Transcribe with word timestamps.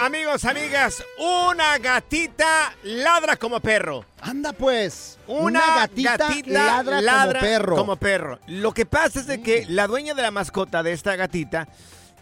Amigos, 0.00 0.44
amigas, 0.44 1.02
una 1.18 1.76
gatita 1.78 2.72
ladra 2.84 3.36
como 3.36 3.58
perro. 3.60 4.04
Anda 4.20 4.52
pues, 4.52 5.18
Una, 5.26 5.60
gatita, 5.76 6.30
ladra, 6.46 7.00
como 7.02 7.40
perro. 7.40 7.76
como 7.76 7.96
perro. 7.96 8.38
Lo 8.46 8.72
que 8.72 8.86
pasa 8.86 9.18
es 9.20 9.26
de 9.26 9.42
que 9.42 9.66
la 9.68 9.88
dueña 9.88 10.14
de 10.14 10.22
la 10.22 10.30
mascota 10.30 10.84
de 10.84 10.92
esta 10.92 11.16
gatita 11.16 11.66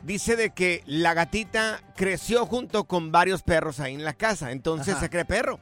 dice 0.02 0.36
de 0.36 0.50
que 0.50 0.82
la 0.86 1.12
gatita 1.12 1.82
creció 1.96 2.46
junto 2.46 2.84
con 2.84 3.12
varios 3.12 3.42
perros 3.42 3.78
ahí 3.80 3.94
en 3.94 4.04
la 4.04 4.14
casa, 4.14 4.52
entonces 4.52 4.94
Ajá. 4.94 5.00
se 5.02 5.10
cree 5.10 5.24
perro. 5.26 5.60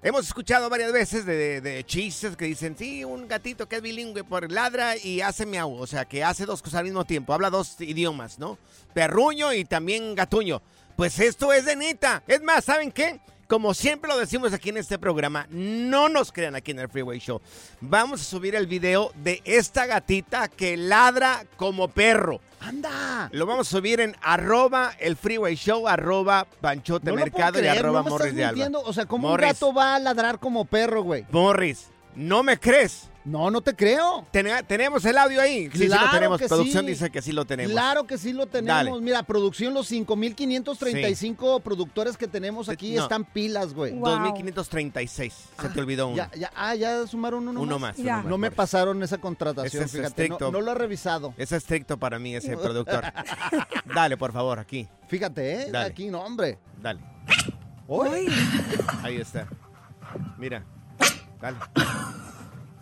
Hemos 0.00 0.26
escuchado 0.28 0.70
varias 0.70 0.92
veces 0.92 1.26
de, 1.26 1.34
de- 1.34 1.60
de 1.60 1.84
chistes 1.84 2.36
que 2.36 2.44
dicen, 2.44 2.76
sí, 2.78 3.02
un 3.04 3.26
gatito 3.26 3.68
que 3.68 3.76
es 3.76 3.82
bilingüe 3.82 4.22
por 4.22 4.50
ladra 4.52 4.96
y 4.96 5.22
hace 5.22 5.44
miau, 5.44 5.72
o 5.74 5.86
sea, 5.88 6.04
que 6.04 6.22
hace 6.22 6.46
dos 6.46 6.62
cosas 6.62 6.78
al 6.78 6.84
mismo 6.84 7.04
tiempo, 7.04 7.34
habla 7.34 7.50
dos 7.50 7.80
idiomas, 7.80 8.38
¿no? 8.38 8.58
Perruño 8.94 9.52
y 9.52 9.64
también 9.64 10.14
gatuño. 10.14 10.62
Pues 10.98 11.20
esto 11.20 11.52
es 11.52 11.64
de 11.64 11.76
neta. 11.76 12.24
Es 12.26 12.42
más, 12.42 12.64
¿saben 12.64 12.90
qué? 12.90 13.20
Como 13.46 13.72
siempre 13.72 14.10
lo 14.10 14.18
decimos 14.18 14.52
aquí 14.52 14.70
en 14.70 14.78
este 14.78 14.98
programa, 14.98 15.46
no 15.48 16.08
nos 16.08 16.32
crean 16.32 16.56
aquí 16.56 16.72
en 16.72 16.80
el 16.80 16.88
Freeway 16.88 17.20
Show. 17.20 17.40
Vamos 17.80 18.20
a 18.20 18.24
subir 18.24 18.56
el 18.56 18.66
video 18.66 19.12
de 19.14 19.40
esta 19.44 19.86
gatita 19.86 20.48
que 20.48 20.76
ladra 20.76 21.44
como 21.56 21.86
perro. 21.86 22.40
Anda. 22.58 23.28
Lo 23.30 23.46
vamos 23.46 23.68
a 23.68 23.70
subir 23.78 24.00
en 24.00 24.16
arroba 24.20 24.90
el 24.98 25.16
Freeway 25.16 25.54
Show, 25.54 25.86
arroba 25.86 26.48
Panchote 26.60 27.10
No 27.10 27.14
Mercado 27.14 27.62
y 27.62 27.68
arroba 27.68 28.00
no 28.00 28.04
me 28.04 28.10
Morris 28.10 28.26
estás 28.34 28.54
de 28.56 28.64
Alba. 28.64 28.78
O 28.80 28.92
sea, 28.92 29.06
¿cómo 29.06 29.28
Morris, 29.28 29.46
un 29.46 29.52
gato 29.52 29.72
va 29.72 29.94
a 29.94 29.98
ladrar 30.00 30.40
como 30.40 30.64
perro, 30.64 31.04
güey? 31.04 31.24
Morris, 31.30 31.90
¿no 32.16 32.42
me 32.42 32.58
crees? 32.58 33.08
No, 33.28 33.50
no 33.50 33.60
te 33.60 33.74
creo. 33.76 34.24
Ten- 34.30 34.46
tenemos 34.66 35.04
el 35.04 35.18
audio 35.18 35.40
ahí. 35.40 35.68
Sí, 35.72 35.78
sí 35.80 35.86
Claro 35.86 36.06
lo 36.06 36.12
tenemos. 36.12 36.38
que 36.40 36.48
Producción 36.48 36.84
sí. 36.84 36.90
dice 36.92 37.10
que 37.10 37.20
sí 37.20 37.32
lo 37.32 37.44
tenemos. 37.44 37.72
Claro 37.72 38.06
que 38.06 38.16
sí 38.16 38.32
lo 38.32 38.46
tenemos. 38.46 38.84
Dale. 38.86 39.00
Mira, 39.02 39.22
producción, 39.22 39.74
los 39.74 39.86
5.535 39.90 41.60
productores 41.60 42.16
que 42.16 42.26
tenemos 42.26 42.68
aquí 42.68 42.94
No. 42.94 43.02
están 43.02 43.24
pilas, 43.24 43.74
güey. 43.74 43.92
2536. 43.98 45.34
Se 45.60 45.68
te 45.68 45.80
olvidó 45.80 46.08
uno. 46.08 46.16
Ya, 46.16 46.30
ya, 46.38 46.50
ah, 46.56 46.74
ya 46.74 47.06
sumaron 47.06 47.46
uno, 47.48 47.60
Uno 47.60 47.78
más. 47.78 47.98
más, 47.98 47.98
uno 47.98 48.12
más, 48.16 48.24
No 48.24 48.38
me 48.38 48.50
pasaron 48.50 49.02
esa 49.02 49.18
contratación, 49.18 49.66
Ese 49.82 49.84
es 49.84 49.90
fíjate. 49.92 50.28
No, 50.28 50.34
estricto. 50.36 50.50
no 50.52 50.60
lo 50.60 50.72
he 50.72 50.74
revisado. 50.74 51.34
Es 51.36 51.52
estricto 51.52 51.98
para 51.98 52.18
mí 52.18 52.34
ese 52.34 52.56
productor. 52.56 53.04
Dale, 53.94 54.16
por 54.16 54.32
favor, 54.32 54.58
aquí. 54.58 54.88
Fíjate, 55.08 55.62
¿eh? 55.64 55.70
Dale. 55.70 55.86
Aquí, 55.90 56.08
no, 56.08 56.20
hombre. 56.22 56.58
Dale. 56.80 57.00
Uy. 57.86 58.26
Ahí 59.02 59.16
está. 59.16 59.46
Mira. 60.38 60.64
Dale. 61.40 61.58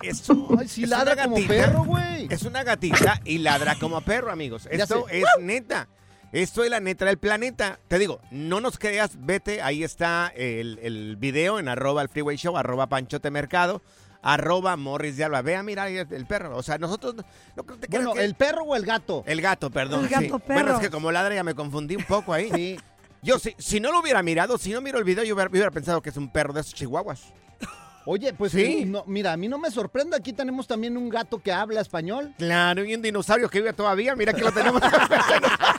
Eso. 0.02 0.48
Ay, 0.58 0.68
sí 0.68 0.84
es 0.84 0.90
ladra 0.90 1.14
una 1.14 1.22
como 1.24 1.36
gatita. 1.36 1.54
perro, 1.54 1.84
güey. 1.84 2.26
Es 2.30 2.42
una 2.42 2.62
gatita 2.64 3.20
y 3.24 3.38
ladra 3.38 3.76
como 3.76 4.00
perro, 4.00 4.30
amigos. 4.30 4.64
Ya 4.64 4.82
Esto 4.84 5.06
sé. 5.08 5.20
es 5.20 5.24
neta. 5.40 5.88
Esto 6.32 6.64
es 6.64 6.70
la 6.70 6.80
neta 6.80 7.04
del 7.06 7.18
planeta. 7.18 7.78
Te 7.88 7.98
digo, 7.98 8.20
no 8.30 8.60
nos 8.60 8.78
creas, 8.78 9.12
vete, 9.18 9.62
ahí 9.62 9.82
está 9.84 10.32
el, 10.34 10.78
el 10.82 11.16
video 11.16 11.58
en 11.58 11.68
arroba 11.68 12.02
el 12.02 12.08
freeway 12.08 12.36
show, 12.36 12.56
arroba 12.58 12.88
panchote 12.88 13.30
mercado, 13.30 13.80
arroba 14.22 14.76
morris 14.76 15.16
de 15.16 15.24
alba. 15.24 15.40
Vea, 15.42 15.62
mira 15.62 15.84
ahí 15.84 15.96
el 15.96 16.26
perro. 16.26 16.56
O 16.56 16.62
sea, 16.62 16.78
nosotros 16.78 17.14
no, 17.14 17.24
no 17.56 17.62
creo- 17.64 17.78
te 17.78 17.86
creas 17.86 18.04
Bueno, 18.04 18.18
que- 18.20 18.24
¿el 18.26 18.34
perro 18.34 18.64
o 18.64 18.76
el 18.76 18.84
gato? 18.84 19.22
el 19.26 19.40
gato, 19.40 19.70
perdón. 19.70 20.04
El 20.04 20.08
gato 20.10 20.24
sí. 20.36 20.42
perro. 20.46 20.54
Bueno, 20.60 20.74
es 20.74 20.80
que 20.80 20.90
como 20.90 21.10
ladra 21.12 21.34
ya 21.34 21.44
me 21.44 21.54
confundí 21.54 21.96
un 21.96 22.04
poco 22.04 22.32
ahí. 22.32 22.50
Sí. 22.52 22.80
Yo, 23.22 23.38
si, 23.38 23.54
si 23.58 23.80
no 23.80 23.90
lo 23.92 24.00
hubiera 24.00 24.22
mirado, 24.22 24.58
si 24.58 24.72
no 24.72 24.80
miro 24.80 24.98
el 24.98 25.04
video, 25.04 25.24
yo 25.24 25.34
hubiera, 25.34 25.48
yo 25.48 25.52
hubiera 25.52 25.70
pensado 25.70 26.02
que 26.02 26.10
es 26.10 26.16
un 26.16 26.30
perro 26.30 26.52
de 26.52 26.60
esos 26.60 26.74
chihuahuas. 26.74 27.32
Oye, 28.06 28.32
pues 28.32 28.52
Sí. 28.52 28.84
no, 28.86 29.02
mira, 29.06 29.32
a 29.32 29.36
mí 29.36 29.48
no 29.48 29.58
me 29.58 29.70
sorprende. 29.70 30.16
Aquí 30.16 30.32
tenemos 30.32 30.66
también 30.66 30.96
un 30.96 31.08
gato 31.08 31.38
que 31.42 31.52
habla 31.52 31.80
español. 31.80 32.32
Claro, 32.38 32.84
y 32.84 32.94
un 32.94 33.02
dinosaurio 33.02 33.48
que 33.50 33.58
vive 33.58 33.72
todavía. 33.72 34.14
Mira 34.16 34.32
que 34.32 34.42
lo 34.42 34.52
tenemos. 34.52 34.80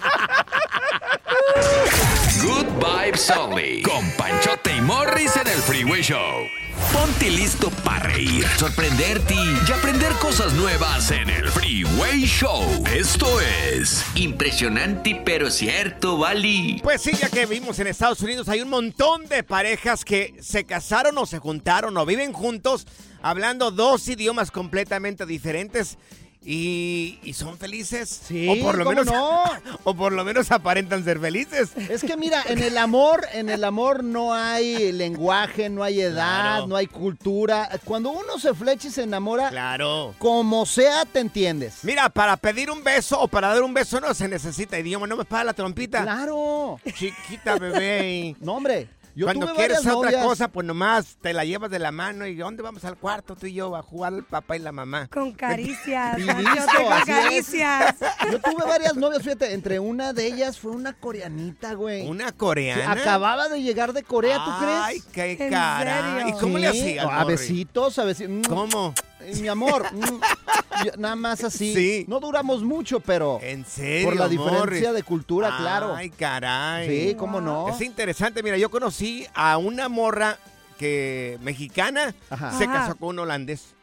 Con 3.18 4.12
Panchote 4.12 4.78
y 4.78 4.82
Morris 4.82 5.36
en 5.38 5.48
el 5.48 5.58
Freeway 5.64 6.04
Show. 6.04 6.46
Ponte 6.94 7.32
listo 7.32 7.72
para 7.84 8.10
reír, 8.10 8.46
sorprenderte 8.60 9.34
y 9.34 9.72
aprender 9.72 10.12
cosas 10.22 10.54
nuevas 10.54 11.10
en 11.10 11.28
el 11.32 11.50
Freeway 11.50 12.26
Show. 12.28 12.84
Esto 12.94 13.26
es 13.42 14.06
Impresionante, 14.14 15.20
pero 15.26 15.50
cierto, 15.50 16.20
Bali. 16.20 16.80
Pues 16.84 17.02
sí, 17.02 17.12
ya 17.20 17.30
que 17.30 17.48
vimos 17.48 17.80
en 17.80 17.88
Estados 17.88 18.22
Unidos, 18.22 18.50
hay 18.50 18.62
un 18.62 18.70
montón 18.70 19.26
de 19.28 19.42
parejas 19.42 20.06
que 20.06 20.36
se 20.40 20.66
casaron 20.66 21.18
o 21.18 21.26
se 21.26 21.40
juntaron 21.40 21.98
o 21.98 22.06
viven 22.06 22.34
juntos 22.34 22.86
hablando 23.24 23.72
dos 23.72 24.08
idiomas 24.08 24.52
completamente 24.52 25.26
diferentes. 25.26 25.98
Y, 26.44 27.20
y 27.24 27.34
son 27.34 27.58
felices. 27.58 28.22
Sí, 28.28 28.48
o 28.48 28.64
por 28.64 28.78
lo 28.78 28.86
¿cómo 28.86 28.96
menos 28.96 29.06
no? 29.14 29.44
o 29.84 29.94
por 29.94 30.14
lo 30.14 30.24
menos 30.24 30.50
aparentan 30.52 31.04
ser 31.04 31.20
felices. 31.20 31.72
Es 31.76 32.04
que 32.04 32.16
mira, 32.16 32.44
en 32.48 32.60
el 32.64 32.78
amor, 32.78 33.26
en 33.34 33.50
el 33.50 33.64
amor 33.64 34.04
no 34.04 34.34
hay 34.34 34.92
lenguaje, 34.94 35.70
no 35.70 35.84
hay 35.84 36.02
edad, 36.02 36.16
Claro. 36.58 36.68
no 36.68 36.76
hay 36.76 36.88
cultura. 36.88 37.70
Cuando 37.84 38.12
uno 38.12 38.40
se 38.40 38.54
flecha 38.54 38.88
y 38.88 38.92
se 38.92 39.04
enamora, 39.04 39.50
Claro. 39.50 40.16
como 40.20 40.66
sea 40.66 41.06
te 41.06 41.20
entiendes. 41.20 41.80
Mira, 41.84 42.10
para 42.10 42.38
pedir 42.38 42.72
un 42.72 42.84
beso 42.84 43.20
o 43.20 43.28
para 43.28 43.50
dar 43.50 43.62
un 43.64 43.74
beso 43.74 44.00
no 44.00 44.14
se 44.14 44.28
necesita 44.28 44.80
idioma, 44.80 45.08
no 45.08 45.18
me 45.18 45.26
paga 45.26 45.46
la 45.46 45.54
trompita. 45.54 46.04
Claro. 46.04 46.80
Chiquita 46.96 47.58
bebé. 47.58 48.36
No, 48.40 48.54
hombre. 48.54 48.88
Yo 49.18 49.26
Cuando 49.26 49.48
tuve 49.48 49.56
quieres 49.56 49.78
varias 49.78 49.96
otra 49.96 50.12
novias. 50.12 50.26
cosa, 50.28 50.48
pues 50.50 50.68
nomás 50.68 51.18
te 51.20 51.34
la 51.34 51.44
llevas 51.44 51.72
de 51.72 51.80
la 51.80 51.92
mano 51.92 52.28
y 52.28 52.36
¿dónde 52.36 52.62
vamos 52.62 52.86
al 52.86 52.98
cuarto 52.98 53.36
tú 53.36 53.48
y 53.48 53.54
yo? 53.54 53.76
A 53.76 53.82
jugar 53.82 54.14
el 54.14 54.24
papá 54.24 54.56
y 54.58 54.60
la 54.60 54.72
mamá. 54.72 55.08
Con 55.08 55.32
caricias. 55.34 56.20
Y 56.20 56.26
Yo 56.28 56.34
listo, 56.38 56.66
tengo 56.78 56.92
así 56.92 57.12
es. 57.12 57.18
caricias. 57.18 57.96
Yo 58.32 58.40
tuve 58.40 58.64
varias 58.68 58.96
novias, 58.96 59.24
fíjate, 59.24 59.54
entre 59.54 59.80
una 59.80 60.14
de 60.14 60.28
ellas 60.28 60.60
fue 60.60 60.72
una 60.72 60.94
coreanita, 60.94 61.74
güey. 61.74 62.08
¿Una 62.08 62.32
coreana? 62.32 62.92
acababa 62.92 63.50
de 63.50 63.60
llegar 63.64 63.92
de 63.94 64.04
Corea, 64.04 64.38
¿tú 64.46 64.52
Ay, 64.60 65.02
crees? 65.02 65.38
qué 65.38 65.46
¿En 65.46 65.50
cara. 65.52 66.30
¿Y 66.30 66.34
cómo 66.34 66.60
le 66.60 66.72
Sí, 66.72 66.80
hacías, 67.00 67.08
A 67.10 67.24
besitos, 67.24 67.98
a 67.98 68.04
besitos. 68.04 68.48
¿Cómo? 68.48 68.94
Mi 69.42 69.48
amor, 69.48 69.86
mm, 69.94 70.86
yo- 70.86 70.92
nada 70.98 71.16
más 71.16 71.44
así. 71.44 71.74
Sí. 71.74 72.06
No 72.08 72.20
duramos 72.20 72.64
mucho, 72.64 73.00
pero 73.00 73.40
¿En 73.42 73.66
serio, 73.66 74.08
por 74.10 74.16
la 74.18 74.28
diferencia 74.30 74.94
de 74.94 75.04
cultura, 75.04 75.56
claro. 75.58 75.96
Ay, 75.96 76.10
caray. 76.10 77.10
Sí, 77.10 77.16
cómo 77.16 77.42
no. 77.42 77.70
Es 77.70 77.82
interesante, 77.82 78.42
mira, 78.44 78.58
yo 78.58 78.70
conocí 78.70 79.26
a 79.34 79.58
una 79.58 79.90
morra 79.90 80.38
que 80.78 81.38
mexicana 81.42 82.14
Ajá. 82.30 82.58
se 82.58 82.66
Ajá. 82.66 82.74
casó 82.74 82.96
con 82.96 83.10
un 83.10 83.20
holandés. 83.20 83.74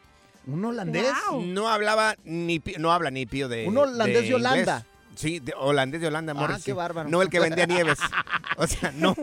¿Un 0.46 0.64
holandés? 0.64 1.06
Wow. 1.30 1.42
No 1.42 1.68
hablaba 1.68 2.16
ni 2.24 2.58
pi- 2.60 2.74
no 2.78 2.92
habla 2.92 3.10
ni 3.10 3.26
pío 3.26 3.48
de 3.48 3.66
Un 3.66 3.76
holandés 3.78 4.28
de 4.28 4.34
Holanda. 4.34 4.58
inglés. 4.60 4.93
Sí, 5.16 5.40
de- 5.40 5.54
holandés 5.56 6.00
de 6.00 6.06
Holanda, 6.08 6.32
Ah, 6.32 6.40
Morris, 6.40 6.56
qué 6.58 6.62
sí. 6.62 6.72
bárbaro. 6.72 7.08
No 7.08 7.22
el 7.22 7.28
que 7.28 7.40
vendía 7.40 7.66
nieves. 7.66 7.98
O 8.56 8.68
sea, 8.68 8.92
no. 8.92 9.16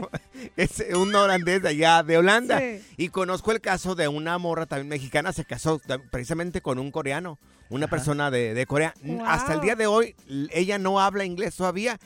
Es 0.58 0.84
un 0.94 1.16
holandés 1.16 1.62
de 1.62 1.70
allá 1.70 2.04
de 2.04 2.18
Holanda. 2.18 2.60
Sí. 2.60 2.84
Y 2.98 3.08
conozco 3.10 3.54
el 3.54 3.62
caso 3.62 3.96
de 3.96 4.10
una 4.10 4.38
morra 4.38 4.66
también 4.66 4.90
mexicana, 4.90 5.32
se 5.32 5.46
casó 5.46 5.80
precisamente 6.12 6.60
con 6.62 6.80
un 6.80 6.92
coreano, 6.92 7.40
una 7.70 7.88
persona 7.88 8.30
de, 8.30 8.54
de 8.54 8.66
Corea. 8.66 8.94
Wow. 9.02 9.24
Hasta 9.26 9.54
el 9.54 9.62
día 9.62 9.76
de 9.78 9.88
hoy, 9.88 10.16
ella 10.52 10.78
no 10.80 11.00
habla 11.00 11.24
inglés 11.24 11.56
todavía. 11.56 11.98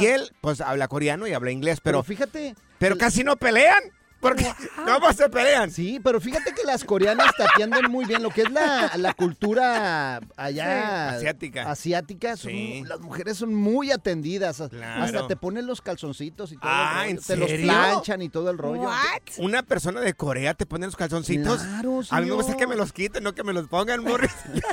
Y 0.00 0.06
él, 0.06 0.32
pues, 0.40 0.62
habla 0.62 0.88
coreano 0.88 1.26
y 1.26 1.34
habla 1.34 1.50
inglés, 1.50 1.80
Pero 1.82 1.98
pero, 1.98 2.02
fíjate. 2.04 2.54
pero 2.78 2.96
casi 2.96 3.24
no 3.24 3.36
pelean. 3.36 3.82
Porque, 4.20 4.52
¿cómo 4.76 5.12
se 5.14 5.28
pelean? 5.30 5.70
Sí, 5.70 5.98
pero 6.02 6.20
fíjate 6.20 6.52
que 6.52 6.62
las 6.64 6.84
coreanas 6.84 7.32
te 7.36 7.42
atienden 7.44 7.90
muy 7.90 8.04
bien. 8.04 8.22
Lo 8.22 8.30
que 8.30 8.42
es 8.42 8.50
la, 8.50 8.92
la 8.96 9.14
cultura 9.14 10.20
allá. 10.36 11.10
Sí. 11.12 11.16
Asiática. 11.16 11.70
Asiática, 11.70 12.36
son- 12.36 12.50
Sí. 12.50 12.82
las 12.86 13.00
mujeres 13.00 13.38
son 13.38 13.54
muy 13.54 13.90
atendidas. 13.90 14.62
Claro. 14.70 15.02
Hasta 15.04 15.26
te 15.26 15.36
ponen 15.36 15.66
los 15.66 15.80
calzoncitos 15.80 16.52
y 16.52 16.56
todo 16.56 16.70
Ah, 16.72 17.04
el 17.06 17.10
¿en 17.10 17.16
rollo. 17.16 17.26
Te 17.26 17.36
los 17.36 17.50
planchan 17.62 18.22
y 18.22 18.28
todo 18.28 18.50
el 18.50 18.58
rollo. 18.58 18.82
What? 18.82 19.22
Una 19.38 19.62
persona 19.62 20.00
de 20.00 20.12
Corea 20.14 20.52
te 20.54 20.66
pone 20.66 20.86
los 20.86 20.96
calzoncitos. 20.96 21.62
Claro, 21.62 22.00
A 22.10 22.20
mí 22.20 22.26
me 22.26 22.32
gusta 22.34 22.52
señor. 22.52 22.58
que 22.58 22.66
me 22.66 22.76
los 22.76 22.92
quiten, 22.92 23.22
no 23.24 23.34
que 23.34 23.42
me 23.44 23.52
los 23.52 23.68
pongan, 23.68 24.02
Morris. 24.04 24.30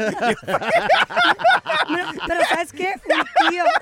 Pero 2.27 2.41
¿sabes 2.50 2.73
qué? 2.73 2.93
Un 3.05 3.50
tío... 3.50 3.63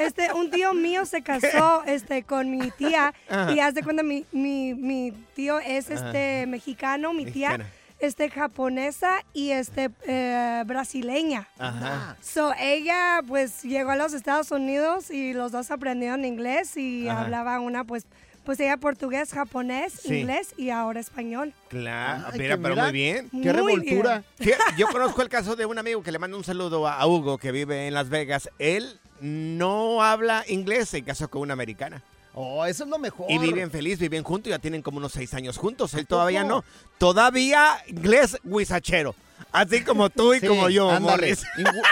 Este, 0.00 0.32
un 0.32 0.50
tío 0.50 0.72
mío 0.74 1.04
se 1.06 1.22
casó 1.22 1.82
este, 1.86 2.22
con 2.24 2.50
mi 2.50 2.70
tía 2.72 3.12
Ajá. 3.28 3.52
y 3.52 3.60
haz 3.60 3.74
de 3.74 3.82
cuenta, 3.82 4.02
mi, 4.02 4.24
mi, 4.32 4.74
mi 4.74 5.12
tío 5.34 5.58
es 5.60 5.90
este 5.90 6.46
mexicano, 6.46 7.12
mi 7.12 7.26
tía 7.26 7.50
Mexicana. 7.58 7.70
este 8.00 8.30
japonesa 8.30 9.10
y 9.34 9.50
este 9.50 9.90
eh, 10.06 10.62
brasileña. 10.66 11.48
Ajá. 11.58 12.16
So, 12.22 12.52
ella 12.58 13.20
pues 13.26 13.62
llegó 13.62 13.90
a 13.90 13.96
los 13.96 14.12
Estados 14.14 14.50
Unidos 14.50 15.10
y 15.10 15.32
los 15.34 15.52
dos 15.52 15.70
aprendieron 15.70 16.24
inglés 16.24 16.76
y 16.76 17.08
Ajá. 17.08 17.22
hablaba 17.22 17.60
una 17.60 17.84
pues 17.84 18.06
pues 18.44 18.58
ella 18.58 18.78
portugués, 18.78 19.32
japonés, 19.34 19.92
Sí. 19.92 20.20
inglés 20.20 20.54
y 20.56 20.70
ahora 20.70 20.98
español. 20.98 21.52
Claro, 21.68 22.24
Ay, 22.32 22.38
mira, 22.40 22.56
pero 22.56 22.70
mira. 22.70 22.82
muy 22.84 22.92
bien. 22.92 23.28
Qué 23.30 23.36
Muy 23.36 23.52
revoltura. 23.52 24.24
bien. 24.38 24.56
Yo 24.78 24.86
conozco 24.88 25.20
el 25.20 25.28
caso 25.28 25.56
de 25.56 25.66
un 25.66 25.78
amigo 25.78 26.02
que 26.02 26.10
le 26.10 26.18
mando 26.18 26.38
un 26.38 26.42
saludo 26.42 26.88
a 26.88 27.06
Hugo, 27.06 27.36
que 27.36 27.52
vive 27.52 27.86
en 27.86 27.92
Las 27.94 28.08
Vegas. 28.08 28.48
Él 28.58 28.98
no 29.20 30.02
habla 30.02 30.44
inglés, 30.48 30.88
se 30.88 31.02
casó 31.02 31.28
con 31.28 31.42
una 31.42 31.52
americana. 31.52 32.02
Oh, 32.34 32.64
eso 32.64 32.84
es 32.84 32.90
lo 32.90 32.98
mejor. 32.98 33.30
Y 33.30 33.38
viven 33.38 33.70
feliz, 33.70 33.98
viven 33.98 34.22
juntos, 34.22 34.50
ya 34.50 34.58
tienen 34.58 34.82
como 34.82 34.98
unos 34.98 35.12
seis 35.12 35.34
años 35.34 35.58
juntos. 35.58 35.94
Él 35.94 36.06
todavía 36.06 36.44
no. 36.44 36.64
Todavía 36.98 37.82
inglés 37.88 38.38
guisachero. 38.44 39.14
Así 39.52 39.82
como 39.82 40.10
tú 40.10 40.34
y 40.34 40.40
Sí, 40.40 40.46
como 40.46 40.68
yo, 40.68 40.90
ándale. 40.90 41.28
Morris. 41.28 41.42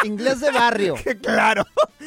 Inglés 0.05 0.41
de 0.41 0.51
barrio. 0.53 0.95
Claro. 1.23 1.65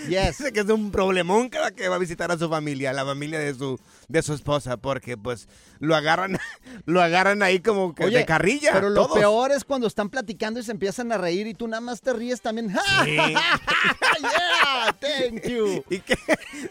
Yes. 0.07 0.37
Dice 0.37 0.53
que 0.53 0.61
es 0.61 0.65
un 0.67 0.91
problemón 0.91 1.49
cada 1.49 1.71
que 1.71 1.87
va 1.89 1.95
a 1.95 1.99
visitar 1.99 2.31
a 2.31 2.37
su 2.37 2.49
familia, 2.49 2.93
la 2.93 3.05
familia 3.05 3.39
de 3.39 3.53
su, 3.53 3.79
de 4.07 4.21
su 4.23 4.33
esposa, 4.33 4.77
porque 4.77 5.17
pues 5.17 5.47
lo 5.79 5.95
agarran, 5.95 6.39
lo 6.85 7.01
agarran 7.01 7.43
ahí 7.43 7.59
como 7.59 7.93
que 7.93 8.07
de 8.07 8.25
carrilla. 8.25 8.71
Pero 8.73 8.89
lo 8.89 9.11
peor 9.13 9.51
es 9.51 9.63
cuando 9.63 9.87
están 9.87 10.09
platicando 10.09 10.59
y 10.59 10.63
se 10.63 10.71
empiezan 10.71 11.11
a 11.11 11.17
reír 11.17 11.47
y 11.47 11.53
tú 11.53 11.67
nada 11.67 11.81
más 11.81 12.01
te 12.01 12.13
ríes 12.13 12.41
también. 12.41 12.73
Sí. 13.03 13.15
yeah, 13.15 14.95
thank 14.99 15.47
you. 15.47 15.83
¿Y 15.89 15.99
qué? 15.99 16.15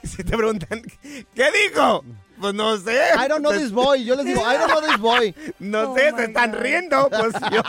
Si 0.04 0.22
te 0.22 0.36
preguntan, 0.36 0.82
¿qué 1.34 1.48
dijo? 1.68 2.04
Pues 2.40 2.54
no 2.54 2.76
sé. 2.78 2.98
I 3.22 3.28
don't 3.28 3.40
know 3.42 3.52
this 3.52 3.70
boy. 3.72 4.02
Yo 4.04 4.16
les 4.16 4.24
digo, 4.24 4.40
I 4.40 4.56
don't 4.56 4.70
know 4.70 4.80
this 4.80 4.98
boy. 4.98 5.34
No 5.58 5.92
Oh 5.92 5.96
sé, 5.96 6.12
se 6.16 6.24
están 6.24 6.52
God. 6.52 6.60
riendo. 6.60 7.08
Pues 7.10 7.34
yo 7.52 7.62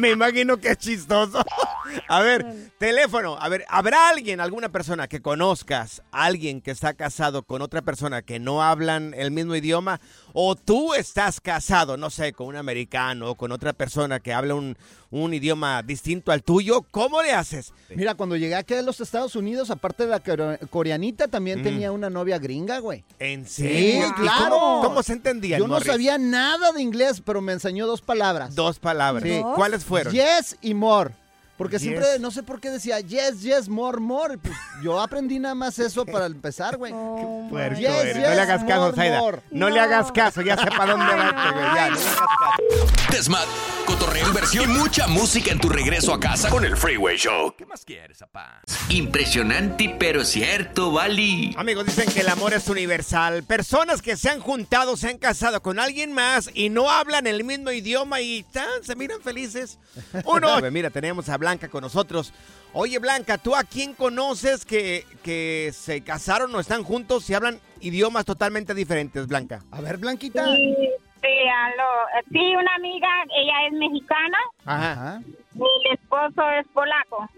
me 0.00 0.10
imagino 0.10 0.56
que 0.56 0.70
es 0.70 0.78
chistoso. 0.78 1.44
A 2.08 2.20
ver, 2.20 2.70
teléfono. 2.78 3.36
A 3.40 3.48
ver, 3.48 3.64
¿habrá 3.68 4.08
alguien, 4.08 4.40
alguna 4.40 4.68
persona 4.70 5.06
que 5.08 5.22
conozcas, 5.22 6.02
alguien 6.10 6.60
que 6.60 6.70
está 6.72 6.94
casado 6.94 7.44
con 7.44 7.62
otra 7.62 7.82
persona 7.82 8.22
que 8.22 8.40
no 8.40 8.62
hablan 8.62 9.14
el 9.14 9.30
mismo 9.30 9.54
idioma? 9.54 10.00
O 10.38 10.54
tú 10.54 10.92
estás 10.92 11.40
casado, 11.40 11.96
no 11.96 12.10
sé, 12.10 12.34
con 12.34 12.48
un 12.48 12.56
americano 12.56 13.30
o 13.30 13.34
con 13.36 13.52
otra 13.52 13.72
persona 13.72 14.20
que 14.20 14.34
habla 14.34 14.54
un, 14.54 14.76
un 15.10 15.32
idioma 15.32 15.82
distinto 15.82 16.30
al 16.30 16.42
tuyo. 16.42 16.82
¿Cómo 16.90 17.22
le 17.22 17.32
haces? 17.32 17.72
Mira, 17.94 18.14
cuando 18.16 18.36
llegué 18.36 18.54
aquí 18.54 18.74
a 18.74 18.82
los 18.82 19.00
Estados 19.00 19.34
Unidos, 19.34 19.70
aparte 19.70 20.04
de 20.04 20.10
la 20.10 20.22
core- 20.22 20.58
coreanita, 20.68 21.28
también 21.28 21.60
Mm. 21.60 21.62
tenía 21.62 21.90
una 21.90 22.10
novia 22.10 22.38
gringa, 22.38 22.80
güey. 22.80 23.02
¿En 23.18 23.46
serio? 23.46 24.08
¿Y 24.08 24.12
claro. 24.12 24.50
¿Cómo, 24.58 24.82
cómo 24.82 25.02
se 25.02 25.14
entendían, 25.14 25.58
Yo 25.58 25.66
no 25.68 25.80
sabía 25.80 26.18
nada 26.18 26.70
de 26.72 26.82
inglés, 26.82 27.22
pero 27.24 27.40
me 27.40 27.54
enseñó 27.54 27.86
dos 27.86 28.02
palabras. 28.02 28.54
Dos 28.54 28.78
palabras. 28.78 29.22
Sí. 29.26 29.40
¿Cuáles 29.54 29.86
fueron? 29.86 30.12
Yes 30.12 30.58
y 30.60 30.74
more. 30.74 31.14
Porque 31.56 31.76
Yes. 31.78 31.82
siempre, 31.82 32.06
no 32.20 32.30
sé 32.30 32.42
por 32.42 32.60
qué 32.60 32.70
decía 32.70 33.00
yes, 33.00 33.40
yes, 33.42 33.68
more, 33.68 33.98
more. 33.98 34.36
Pues, 34.38 34.54
yo 34.82 35.00
aprendí 35.00 35.38
nada 35.38 35.54
más 35.54 35.78
eso 35.78 36.04
para 36.04 36.26
empezar, 36.26 36.76
güey. 36.76 36.92
Oh, 37.48 37.48
Yes, 37.70 37.78
yes, 37.78 38.16
no 38.16 38.20
le 38.34 38.40
hagas 38.40 38.64
caso, 38.64 38.80
more, 38.82 38.96
Zaida. 38.96 39.18
more. 39.20 39.40
No, 39.50 39.68
le 39.70 39.76
No. 39.76 39.82
hagas 39.82 40.12
caso, 40.12 40.42
ya 40.42 40.56
sé 40.56 40.66
para 40.66 40.92
dónde 40.92 41.06
va 41.14 41.32
no, 41.32 41.38
este 41.38 41.52
güey. 41.52 41.74
Ya, 41.74 41.88
no 41.90 41.96
le 41.96 42.02
no. 42.04 42.08
hagas 42.10 42.16
caso. 42.16 43.12
Desmat, 43.12 43.46
cotorreo, 43.86 44.26
inversión 44.28 44.70
y 44.70 44.74
mucha 44.74 45.06
música 45.06 45.50
en 45.52 45.58
tu 45.60 45.68
regreso 45.68 46.12
a 46.12 46.20
casa 46.20 46.50
con 46.50 46.64
el 46.64 46.76
Freeway 46.76 47.16
Show. 47.16 47.54
¿Qué 47.56 47.64
más 47.64 47.84
quieres, 47.84 48.18
papá? 48.18 48.60
Impresionante 48.90 49.96
pero 49.98 50.24
cierto, 50.24 50.90
Bali. 50.92 51.54
Amigos, 51.56 51.86
dicen 51.86 52.10
que 52.12 52.20
el 52.20 52.28
amor 52.28 52.52
es 52.52 52.68
universal. 52.68 53.42
Personas 53.44 54.02
que 54.02 54.16
se 54.16 54.28
han 54.28 54.40
juntado, 54.40 54.96
se 54.96 55.08
han 55.08 55.18
casado 55.18 55.62
con 55.62 55.78
alguien 55.78 56.12
más 56.12 56.50
y 56.52 56.68
no 56.68 56.90
hablan 56.90 57.26
el 57.26 57.44
mismo 57.44 57.70
idioma 57.70 58.20
y 58.20 58.42
tan, 58.52 58.82
se 58.82 58.96
miran 58.96 59.20
felices. 59.22 59.78
Uno, 60.24 60.60
mira, 60.70 60.90
tenemos 60.90 61.28
a 61.28 61.34
Blanca 61.46 61.68
con 61.68 61.82
nosotros. 61.82 62.32
Oye, 62.72 62.98
Blanca, 62.98 63.38
¿tú 63.38 63.54
a 63.54 63.62
quién 63.62 63.94
conoces 63.94 64.64
que, 64.64 65.04
que 65.22 65.70
se 65.72 66.00
casaron 66.02 66.52
o 66.52 66.58
están 66.58 66.82
juntos 66.82 67.30
y 67.30 67.34
hablan 67.34 67.60
idiomas 67.80 68.24
totalmente 68.24 68.74
diferentes, 68.74 69.28
Blanca? 69.28 69.62
A 69.70 69.80
ver, 69.80 69.96
Blanquita. 69.98 70.44
Sí, 70.44 70.74
sí, 71.22 71.28
aló. 71.66 72.22
Sí, 72.32 72.56
una 72.56 72.74
amiga, 72.74 73.08
ella 73.38 73.66
es 73.68 73.72
mexicana 73.74 74.38
Ajá. 74.64 75.20
y 75.54 75.88
el 75.88 75.94
esposo 75.94 76.50
es 76.58 76.66
polaco. 76.74 77.28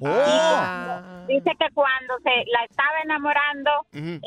Oh. 0.00 1.00
Dice 1.26 1.50
que 1.58 1.66
cuando 1.74 2.14
se 2.22 2.30
la 2.52 2.64
estaba 2.64 3.00
enamorando, 3.02 3.70
ella 3.92 4.20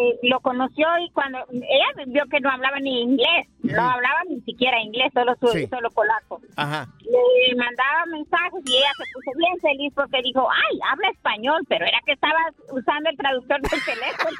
eh, 0.00 0.18
lo 0.22 0.40
conoció 0.40 0.86
y 0.98 1.10
cuando 1.10 1.38
ella 1.50 2.04
vio 2.06 2.24
que 2.30 2.40
no 2.40 2.50
hablaba 2.50 2.78
ni 2.80 3.02
inglés, 3.02 3.46
no 3.62 3.82
hablaba 3.90 4.20
ni 4.28 4.40
siquiera 4.40 4.80
inglés, 4.80 5.12
solo 5.14 5.34
su- 5.40 5.48
Sí. 5.48 5.66
solo 5.68 5.90
polaco. 5.90 6.40
Ajá. 6.56 6.88
Le 7.00 7.54
mandaba 7.56 8.06
mensajes 8.06 8.60
y 8.64 8.76
ella 8.76 8.90
se 8.96 9.04
puso 9.12 9.38
bien 9.38 9.56
feliz 9.60 9.92
porque 9.94 10.20
dijo, 10.22 10.48
ay, 10.50 10.78
habla 10.90 11.08
español, 11.10 11.60
pero 11.68 11.84
era 11.86 11.98
que 12.06 12.12
estaba 12.12 12.38
usando 12.72 13.10
el 13.10 13.16
traductor 13.16 13.60
del 13.60 13.84
teléfono. 13.84 14.36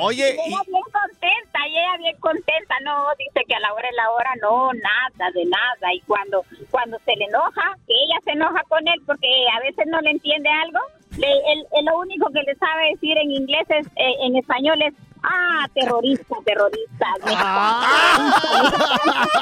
Oye, 0.00 0.34
Y 0.34 0.48
ella 0.48 0.62
bien 0.66 0.82
contenta, 0.92 1.68
y 1.68 1.76
ella 1.78 1.96
bien 1.98 2.16
contenta, 2.20 2.74
no, 2.84 3.06
dice 3.18 3.44
que 3.46 3.54
a 3.54 3.60
la 3.60 3.72
hora 3.72 3.88
de 3.88 3.96
la 3.96 4.10
hora 4.10 4.30
no, 4.42 4.72
nada, 4.74 5.30
de 5.32 5.44
nada, 5.46 5.94
y 5.94 6.00
cuando 6.00 6.44
cuando 6.70 6.98
se 7.04 7.14
le 7.16 7.24
enoja, 7.26 7.76
que 7.86 7.94
ella 8.04 8.16
se 8.24 8.30
enoja 8.32 8.62
con 8.68 8.86
él 8.86 9.00
porque 9.06 9.28
a 9.56 9.60
veces 9.60 9.86
no 9.86 10.00
le 10.00 10.10
entiende 10.10 10.48
algo, 10.48 10.80
le, 11.18 11.26
él, 11.26 11.66
él 11.78 11.84
lo 11.84 11.98
único 11.98 12.26
que 12.32 12.42
le 12.42 12.54
sabe 12.56 12.90
decir 12.94 13.16
en 13.18 13.30
inglés 13.30 13.66
es, 13.68 13.86
eh, 13.96 14.14
en 14.22 14.36
español 14.36 14.80
es 14.82 14.94
Ah, 15.20 15.66
terrorista, 15.74 16.36
terrorista. 16.44 17.06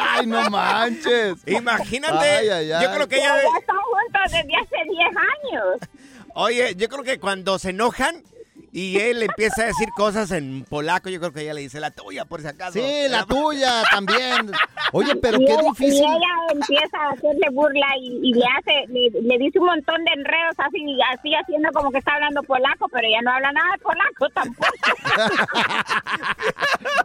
Ay, 0.01 0.27
no 0.27 0.49
manches. 0.51 1.37
Imagínate. 1.47 2.27
Ay, 2.27 2.49
ay, 2.49 2.73
ay. 2.73 2.83
Yo 2.85 2.93
creo 2.95 3.09
que 3.09 3.17
ella. 3.17 3.43
Ya 3.43 3.59
están 3.59 3.77
juntos 3.77 4.23
desde 4.33 4.57
hace 4.57 4.77
10 4.89 5.09
años. 5.09 5.91
Oye, 6.35 6.75
yo 6.77 6.89
creo 6.89 7.03
que 7.05 7.19
cuando 7.19 7.59
se 7.59 7.71
enojan 7.71 8.23
y 8.77 8.99
él 8.99 9.23
empieza 9.23 9.63
a 9.63 9.67
decir 9.69 9.89
cosas 9.97 10.31
en 10.33 10.63
polaco, 10.69 11.09
yo 11.09 11.19
creo 11.19 11.33
que 11.33 11.41
ella 11.41 11.55
le 11.55 11.63
dice 11.63 11.81
la 11.81 11.93
tuya, 11.93 12.27
por 12.27 12.43
si 12.43 12.49
acaso. 12.49 12.75
Sí, 12.75 13.09
la 13.09 13.25
tuya 13.25 13.83
también. 13.91 14.53
Oye, 14.93 15.17
pero 15.23 15.41
y 15.41 15.47
qué 15.47 15.57
difícil. 15.63 15.95
Y 15.95 16.05
ella 16.05 16.29
empieza 16.53 16.99
a 16.99 17.13
hacerle 17.13 17.49
burla 17.53 17.87
y, 17.99 18.21
y 18.23 18.35
le 18.35 18.45
hace, 18.45 18.93
le, 18.93 19.09
le 19.23 19.39
dice 19.39 19.59
un 19.61 19.65
montón 19.69 20.05
de 20.05 20.13
enredos 20.13 20.57
así, 20.59 20.99
así 21.11 21.35
haciendo 21.35 21.71
como 21.73 21.91
que 21.91 21.97
está 21.97 22.17
hablando 22.17 22.43
polaco, 22.43 22.87
pero 22.93 23.09
ella 23.09 23.23
no 23.23 23.31
habla 23.31 23.51
nada 23.51 23.73
de 23.73 23.79
polaco 23.79 24.29
tampoco. 24.35 24.69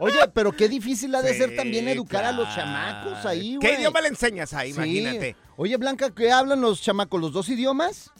Oye, 0.00 0.28
pero 0.34 0.52
qué 0.52 0.68
difícil 0.68 1.14
ha 1.14 1.22
de 1.22 1.32
ser 1.32 1.56
también 1.56 1.88
educar 1.88 2.22
a 2.26 2.32
los 2.32 2.54
chamacos 2.54 3.24
ahí, 3.24 3.56
güey. 3.56 3.66
¿Qué 3.66 3.80
idioma 3.80 4.02
le 4.02 4.08
enseñas 4.08 4.52
ahí? 4.52 4.74
Sí. 4.74 4.76
Imagínate. 4.78 5.36
Oye, 5.56 5.74
Blanca, 5.78 6.10
¿qué 6.14 6.30
hablan 6.30 6.60
los 6.60 6.82
chamacos? 6.82 7.18
¿Los 7.18 7.32
dos 7.32 7.48
idiomas? 7.48 8.12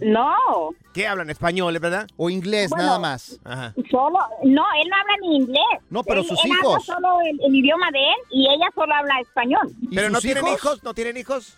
No, 0.00 0.70
¿Qué 0.92 1.06
hablan? 1.06 1.28
Español, 1.30 1.78
¿verdad? 1.78 2.06
¿O 2.16 2.30
inglés 2.30 2.70
Bueno, 2.70 2.84
nada 2.86 2.98
más? 2.98 3.38
Ajá. 3.44 3.74
solo, 3.90 4.18
no, 4.44 4.64
él 4.80 4.88
no 4.88 4.96
habla 4.96 5.14
ni 5.22 5.36
inglés. 5.36 5.60
No, 5.90 6.02
pero 6.04 6.20
Él- 6.20 6.26
sus 6.26 6.42
él 6.44 6.50
hijos. 6.52 6.88
habla 6.88 7.08
solo 7.10 7.20
el, 7.22 7.38
el 7.44 7.54
idioma 7.54 7.90
de 7.92 7.98
él 7.98 8.16
y 8.30 8.48
ella 8.48 8.66
solo 8.74 8.94
habla 8.94 9.20
español. 9.20 9.72
¿Y 9.90 9.94
¿Pero 9.94 10.10
no 10.10 10.20
tienen 10.20 10.46
hijos? 10.48 10.82
¿No 10.82 10.94
tienen 10.94 11.16
hijos? 11.16 11.54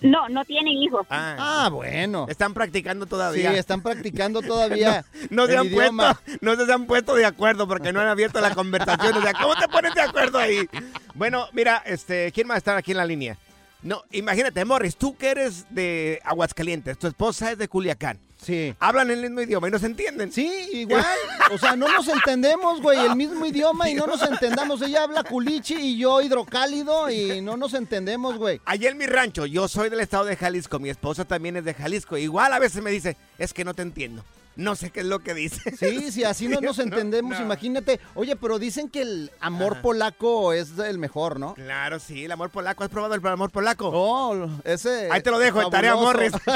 No, 0.00 0.28
no 0.28 0.44
tienen 0.44 0.74
hijos. 0.74 1.06
Ah, 1.10 1.64
Ah, 1.64 1.68
bueno. 1.70 2.26
están 2.28 2.54
practicando 2.54 3.04
Sí, 3.06 3.10
todavía. 3.10 3.50
están 3.52 3.82
practicando 3.82 4.42
todavía 4.42 5.04
No 5.30 5.46
se, 5.46 5.56
han 5.56 5.66
idioma. 5.66 6.14
puesto, 6.22 6.38
no 6.40 6.54
se 6.66 6.72
han 6.72 6.86
puesto 6.86 7.14
de 7.16 7.26
acuerdo 7.26 7.66
porque 7.66 7.92
no 7.92 8.00
han 8.00 8.06
abierto 8.06 8.40
la 8.40 8.54
conversación. 8.54 9.16
O 9.16 9.22
sea, 9.22 9.32
¿cómo 9.34 9.56
te 9.56 9.66
pones 9.68 9.92
de 9.94 10.02
acuerdo 10.02 10.38
ahí? 10.38 10.68
Bueno, 11.14 11.46
mira, 11.52 11.82
este, 11.84 12.30
¿quién 12.32 12.46
más 12.46 12.58
está 12.58 12.76
aquí 12.76 12.92
en 12.92 12.96
la 12.98 13.04
línea? 13.06 13.36
No, 13.82 14.02
imagínate, 14.10 14.64
Morris, 14.64 14.96
tú 14.96 15.16
que 15.16 15.30
eres 15.30 15.66
de 15.70 16.20
Aguascalientes, 16.24 16.98
tu 16.98 17.06
esposa 17.06 17.52
es 17.52 17.58
de 17.58 17.68
Culiacán. 17.68 18.18
Sí. 18.42 18.74
Hablan 18.78 19.10
el 19.10 19.20
mismo 19.20 19.40
idioma 19.40 19.68
y 19.68 19.70
no 19.70 19.78
se 19.78 19.86
entienden. 19.86 20.32
Sí, 20.32 20.48
igual. 20.72 21.04
O 21.52 21.58
sea, 21.58 21.74
no 21.74 21.88
nos 21.88 22.06
entendemos, 22.08 22.80
güey, 22.80 22.98
el 22.98 23.16
mismo 23.16 23.44
idioma 23.46 23.88
y 23.88 23.94
no 23.94 24.06
nos 24.06 24.22
entendamos. 24.22 24.80
Ella 24.82 25.04
habla 25.04 25.24
culichi 25.24 25.74
y 25.74 25.98
yo 25.98 26.20
hidrocálido 26.20 27.10
y 27.10 27.40
no 27.40 27.56
nos 27.56 27.74
entendemos, 27.74 28.36
güey. 28.36 28.60
Allá 28.64 28.90
en 28.90 28.98
mi 28.98 29.06
rancho, 29.06 29.46
yo 29.46 29.66
soy 29.66 29.90
del 29.90 30.00
estado 30.00 30.24
de 30.24 30.36
Jalisco, 30.36 30.78
mi 30.78 30.88
esposa 30.88 31.24
también 31.24 31.56
es 31.56 31.64
de 31.64 31.74
Jalisco. 31.74 32.16
Igual 32.16 32.52
a 32.52 32.58
veces 32.58 32.82
me 32.82 32.90
dice, 32.90 33.16
es 33.38 33.52
que 33.52 33.64
no 33.64 33.74
te 33.74 33.82
entiendo. 33.82 34.24
No 34.58 34.74
sé 34.74 34.90
qué 34.90 35.00
es 35.00 35.06
lo 35.06 35.20
que 35.20 35.34
dice. 35.34 35.76
Sí, 35.76 36.10
sí, 36.10 36.24
así 36.24 36.48
no 36.48 36.60
nos 36.60 36.76
No, 36.78 36.82
entendemos, 36.82 37.38
no. 37.38 37.44
imagínate. 37.44 38.00
Oye, 38.14 38.34
pero 38.34 38.58
dicen 38.58 38.88
que 38.90 39.02
el 39.02 39.30
amor 39.40 39.74
Ajá. 39.74 39.82
polaco 39.82 40.52
es 40.52 40.76
el 40.78 40.98
mejor, 40.98 41.38
¿no? 41.38 41.54
Claro, 41.54 42.00
sí, 42.00 42.24
el 42.24 42.32
amor 42.32 42.50
polaco. 42.50 42.82
¿Has 42.82 42.90
probado 42.90 43.14
el 43.14 43.24
amor 43.26 43.50
polaco? 43.52 43.88
Oh, 43.94 44.48
ese. 44.64 45.08
Ahí 45.12 45.22
te 45.22 45.30
lo 45.30 45.38
dejo, 45.38 45.62
en 45.62 45.70
tarea. 45.70 45.94
Morris. 45.94 46.32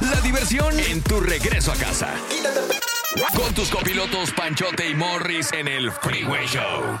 La 0.00 0.20
diversión 0.22 0.78
en 0.78 1.02
tu 1.02 1.20
regreso 1.20 1.72
a 1.72 1.76
casa. 1.76 2.14
Con 3.36 3.52
tus 3.54 3.68
copilotos 3.70 4.30
Panchote 4.32 4.88
y 4.88 4.94
Morris 4.94 5.52
en 5.52 5.66
el 5.68 5.90
Freeway 5.90 6.46
Show. 6.46 7.00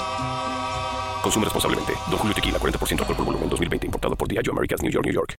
Consume 1.21 1.45
responsablemente. 1.45 1.93
Don 2.09 2.17
Julio 2.17 2.33
Tequila, 2.35 2.59
40% 2.59 2.99
alcohol 2.99 3.15
por 3.15 3.25
volumen, 3.25 3.49
2020. 3.49 3.85
Importado 3.87 4.15
por 4.15 4.27
Diageo 4.27 4.53
Americas, 4.53 4.81
New 4.81 4.91
York, 4.91 5.05
New 5.05 5.13
York. 5.13 5.35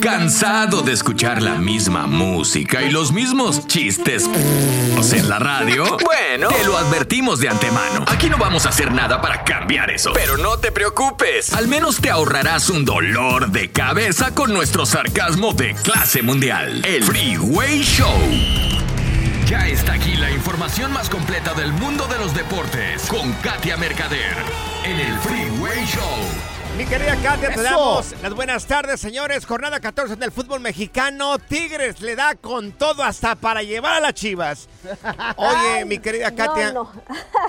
¿Cansado 0.00 0.82
de 0.82 0.92
escuchar 0.92 1.42
la 1.42 1.56
misma 1.56 2.06
música 2.06 2.82
y 2.82 2.90
los 2.90 3.12
mismos 3.12 3.66
chistes 3.66 4.28
en 5.12 5.28
la 5.28 5.38
radio? 5.38 5.96
Bueno, 6.04 6.48
te 6.48 6.64
lo 6.64 6.76
advertimos 6.76 7.40
de 7.40 7.48
antemano. 7.48 8.04
Aquí 8.06 8.28
no 8.28 8.38
vamos 8.38 8.66
a 8.66 8.68
hacer 8.68 8.92
nada 8.92 9.20
para 9.20 9.44
cambiar 9.44 9.90
eso. 9.90 10.12
Pero 10.12 10.36
no 10.36 10.58
te 10.58 10.72
preocupes. 10.72 11.52
Al 11.52 11.68
menos 11.68 12.00
te 12.00 12.10
ahorrarás 12.10 12.70
un 12.70 12.84
dolor 12.84 13.50
de 13.50 13.70
cabeza 13.70 14.34
con 14.34 14.52
nuestro 14.52 14.86
sarcasmo 14.86 15.52
de 15.52 15.74
clase 15.74 16.22
mundial. 16.22 16.84
El 16.84 17.02
Freeway 17.02 17.82
Show. 17.82 18.77
Ya 19.48 19.66
está 19.66 19.94
aquí 19.94 20.14
la 20.16 20.30
información 20.30 20.92
más 20.92 21.08
completa 21.08 21.54
del 21.54 21.72
mundo 21.72 22.06
de 22.06 22.18
los 22.18 22.34
deportes 22.34 23.06
con 23.08 23.32
Katia 23.34 23.78
Mercader 23.78 24.36
en 24.84 25.00
el 25.00 25.18
Freeway 25.20 25.86
Show. 25.86 26.02
Mi 26.76 26.84
querida 26.84 27.16
Katia, 27.22 27.54
te 27.54 27.62
damos 27.62 28.14
las 28.22 28.34
buenas 28.34 28.66
tardes, 28.66 29.00
señores. 29.00 29.46
Jornada 29.46 29.80
14 29.80 30.16
del 30.16 30.32
fútbol 30.32 30.60
mexicano. 30.60 31.38
Tigres 31.38 32.02
le 32.02 32.14
da 32.14 32.34
con 32.34 32.72
todo 32.72 33.02
hasta 33.02 33.36
para 33.36 33.62
llevar 33.62 33.94
a 33.94 34.00
las 34.00 34.12
chivas. 34.14 34.68
Oye, 35.36 35.86
mi 35.86 35.98
querida 35.98 36.34
Katia, 36.34 36.72
No, 36.72 36.84
no. 36.84 37.02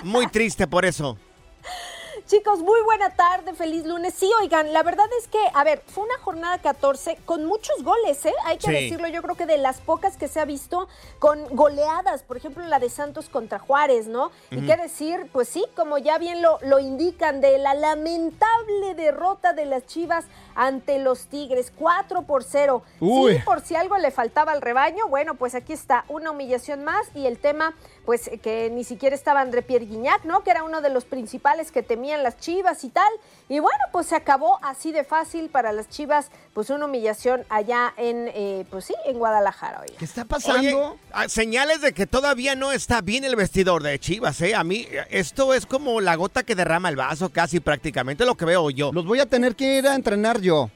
muy 0.03 0.27
triste 0.27 0.67
por 0.67 0.85
eso. 0.85 1.17
Chicos, 2.29 2.59
muy 2.59 2.79
buena 2.83 3.09
tarde, 3.15 3.55
feliz 3.55 3.87
lunes. 3.87 4.13
Sí, 4.13 4.29
oigan, 4.39 4.71
la 4.71 4.83
verdad 4.83 5.07
es 5.19 5.27
que, 5.27 5.39
a 5.51 5.63
ver, 5.63 5.81
fue 5.87 6.03
una 6.03 6.19
jornada 6.19 6.59
14 6.59 7.17
con 7.25 7.43
muchos 7.45 7.81
goles, 7.83 8.23
¿eh? 8.23 8.33
Hay 8.45 8.59
que 8.59 8.67
Sí. 8.67 8.71
decirlo, 8.71 9.07
yo 9.07 9.23
creo 9.23 9.33
que 9.33 9.47
de 9.47 9.57
las 9.57 9.79
pocas 9.81 10.15
que 10.15 10.27
se 10.27 10.39
ha 10.39 10.45
visto 10.45 10.87
con 11.17 11.43
goleadas, 11.55 12.21
por 12.21 12.37
ejemplo, 12.37 12.63
la 12.67 12.77
de 12.77 12.91
Santos 12.91 13.29
contra 13.29 13.57
Juárez, 13.57 14.05
¿no? 14.05 14.29
Y 14.51 14.63
qué 14.63 14.77
decir, 14.77 15.27
pues 15.33 15.49
sí, 15.49 15.65
como 15.75 15.97
ya 15.97 16.19
bien 16.19 16.43
lo, 16.43 16.59
lo 16.61 16.77
indican, 16.77 17.41
de 17.41 17.57
la 17.57 17.73
lamentable 17.73 18.93
derrota 18.93 19.53
de 19.53 19.65
las 19.65 19.87
Chivas 19.87 20.25
ante 20.53 20.99
los 20.99 21.25
Tigres, 21.29 21.73
4 21.75 22.21
por 22.27 22.43
0. 22.43 22.83
Uy. 22.99 23.37
Sí, 23.37 23.41
por 23.43 23.61
si 23.61 23.75
algo 23.75 23.97
le 23.97 24.11
faltaba 24.11 24.51
al 24.51 24.61
rebaño, 24.61 25.07
bueno, 25.07 25.33
pues 25.33 25.55
aquí 25.55 25.73
está, 25.73 26.05
una 26.07 26.29
humillación 26.29 26.83
más 26.83 27.07
y 27.15 27.25
el 27.25 27.39
tema, 27.39 27.73
pues 28.05 28.29
que 28.41 28.69
ni 28.69 28.83
siquiera 28.83 29.15
estaba 29.15 29.41
André 29.41 29.61
Pierre 29.61 29.85
Guignac, 29.85 30.25
¿no? 30.25 30.43
Que 30.43 30.51
era 30.51 30.63
uno 30.63 30.81
de 30.81 30.89
los 30.89 31.05
principales 31.05 31.71
que 31.71 31.83
temían 31.83 32.23
las 32.23 32.37
Chivas 32.37 32.83
y 32.83 32.89
tal. 32.89 33.11
Y 33.47 33.59
bueno, 33.59 33.79
pues 33.91 34.07
se 34.07 34.15
acabó 34.15 34.59
así 34.61 34.91
de 34.91 35.03
fácil 35.03 35.49
para 35.49 35.71
las 35.71 35.89
Chivas, 35.89 36.31
pues 36.53 36.69
una 36.69 36.85
humillación 36.85 37.45
allá 37.49 37.93
en, 37.97 38.29
eh, 38.33 38.65
pues 38.69 38.85
sí, 38.85 38.95
en 39.05 39.17
Guadalajara, 39.17 39.81
oiga. 39.81 39.95
¿Qué 39.97 40.05
está 40.05 40.25
Oye, 40.53 40.75
ah, 41.11 41.27
señales 41.27 41.81
de 41.81 41.93
que 41.93 42.07
todavía 42.07 42.55
no 42.55 42.71
está 42.71 43.01
bien 43.01 43.23
el 43.23 43.35
vestidor 43.35 43.83
de 43.83 43.99
Chivas, 43.99 44.39
¿eh? 44.41 44.55
A 44.55 44.63
mí, 44.63 44.87
eh, 44.89 45.05
esto 45.09 45.53
es 45.53 45.65
como 45.65 46.01
la 46.01 46.15
gota 46.15 46.43
que 46.43 46.55
derrama 46.55 46.89
el 46.89 46.95
vaso, 46.95 47.29
casi 47.29 47.59
prácticamente 47.59 48.25
lo 48.25 48.35
que 48.35 48.45
veo 48.45 48.69
yo. 48.69 48.91
Los 48.93 49.05
voy 49.05 49.19
a 49.19 49.25
tener 49.25 49.55
que 49.55 49.77
ir 49.77 49.87
a 49.87 49.95
entrenar 49.95 50.41
yo. 50.41 50.69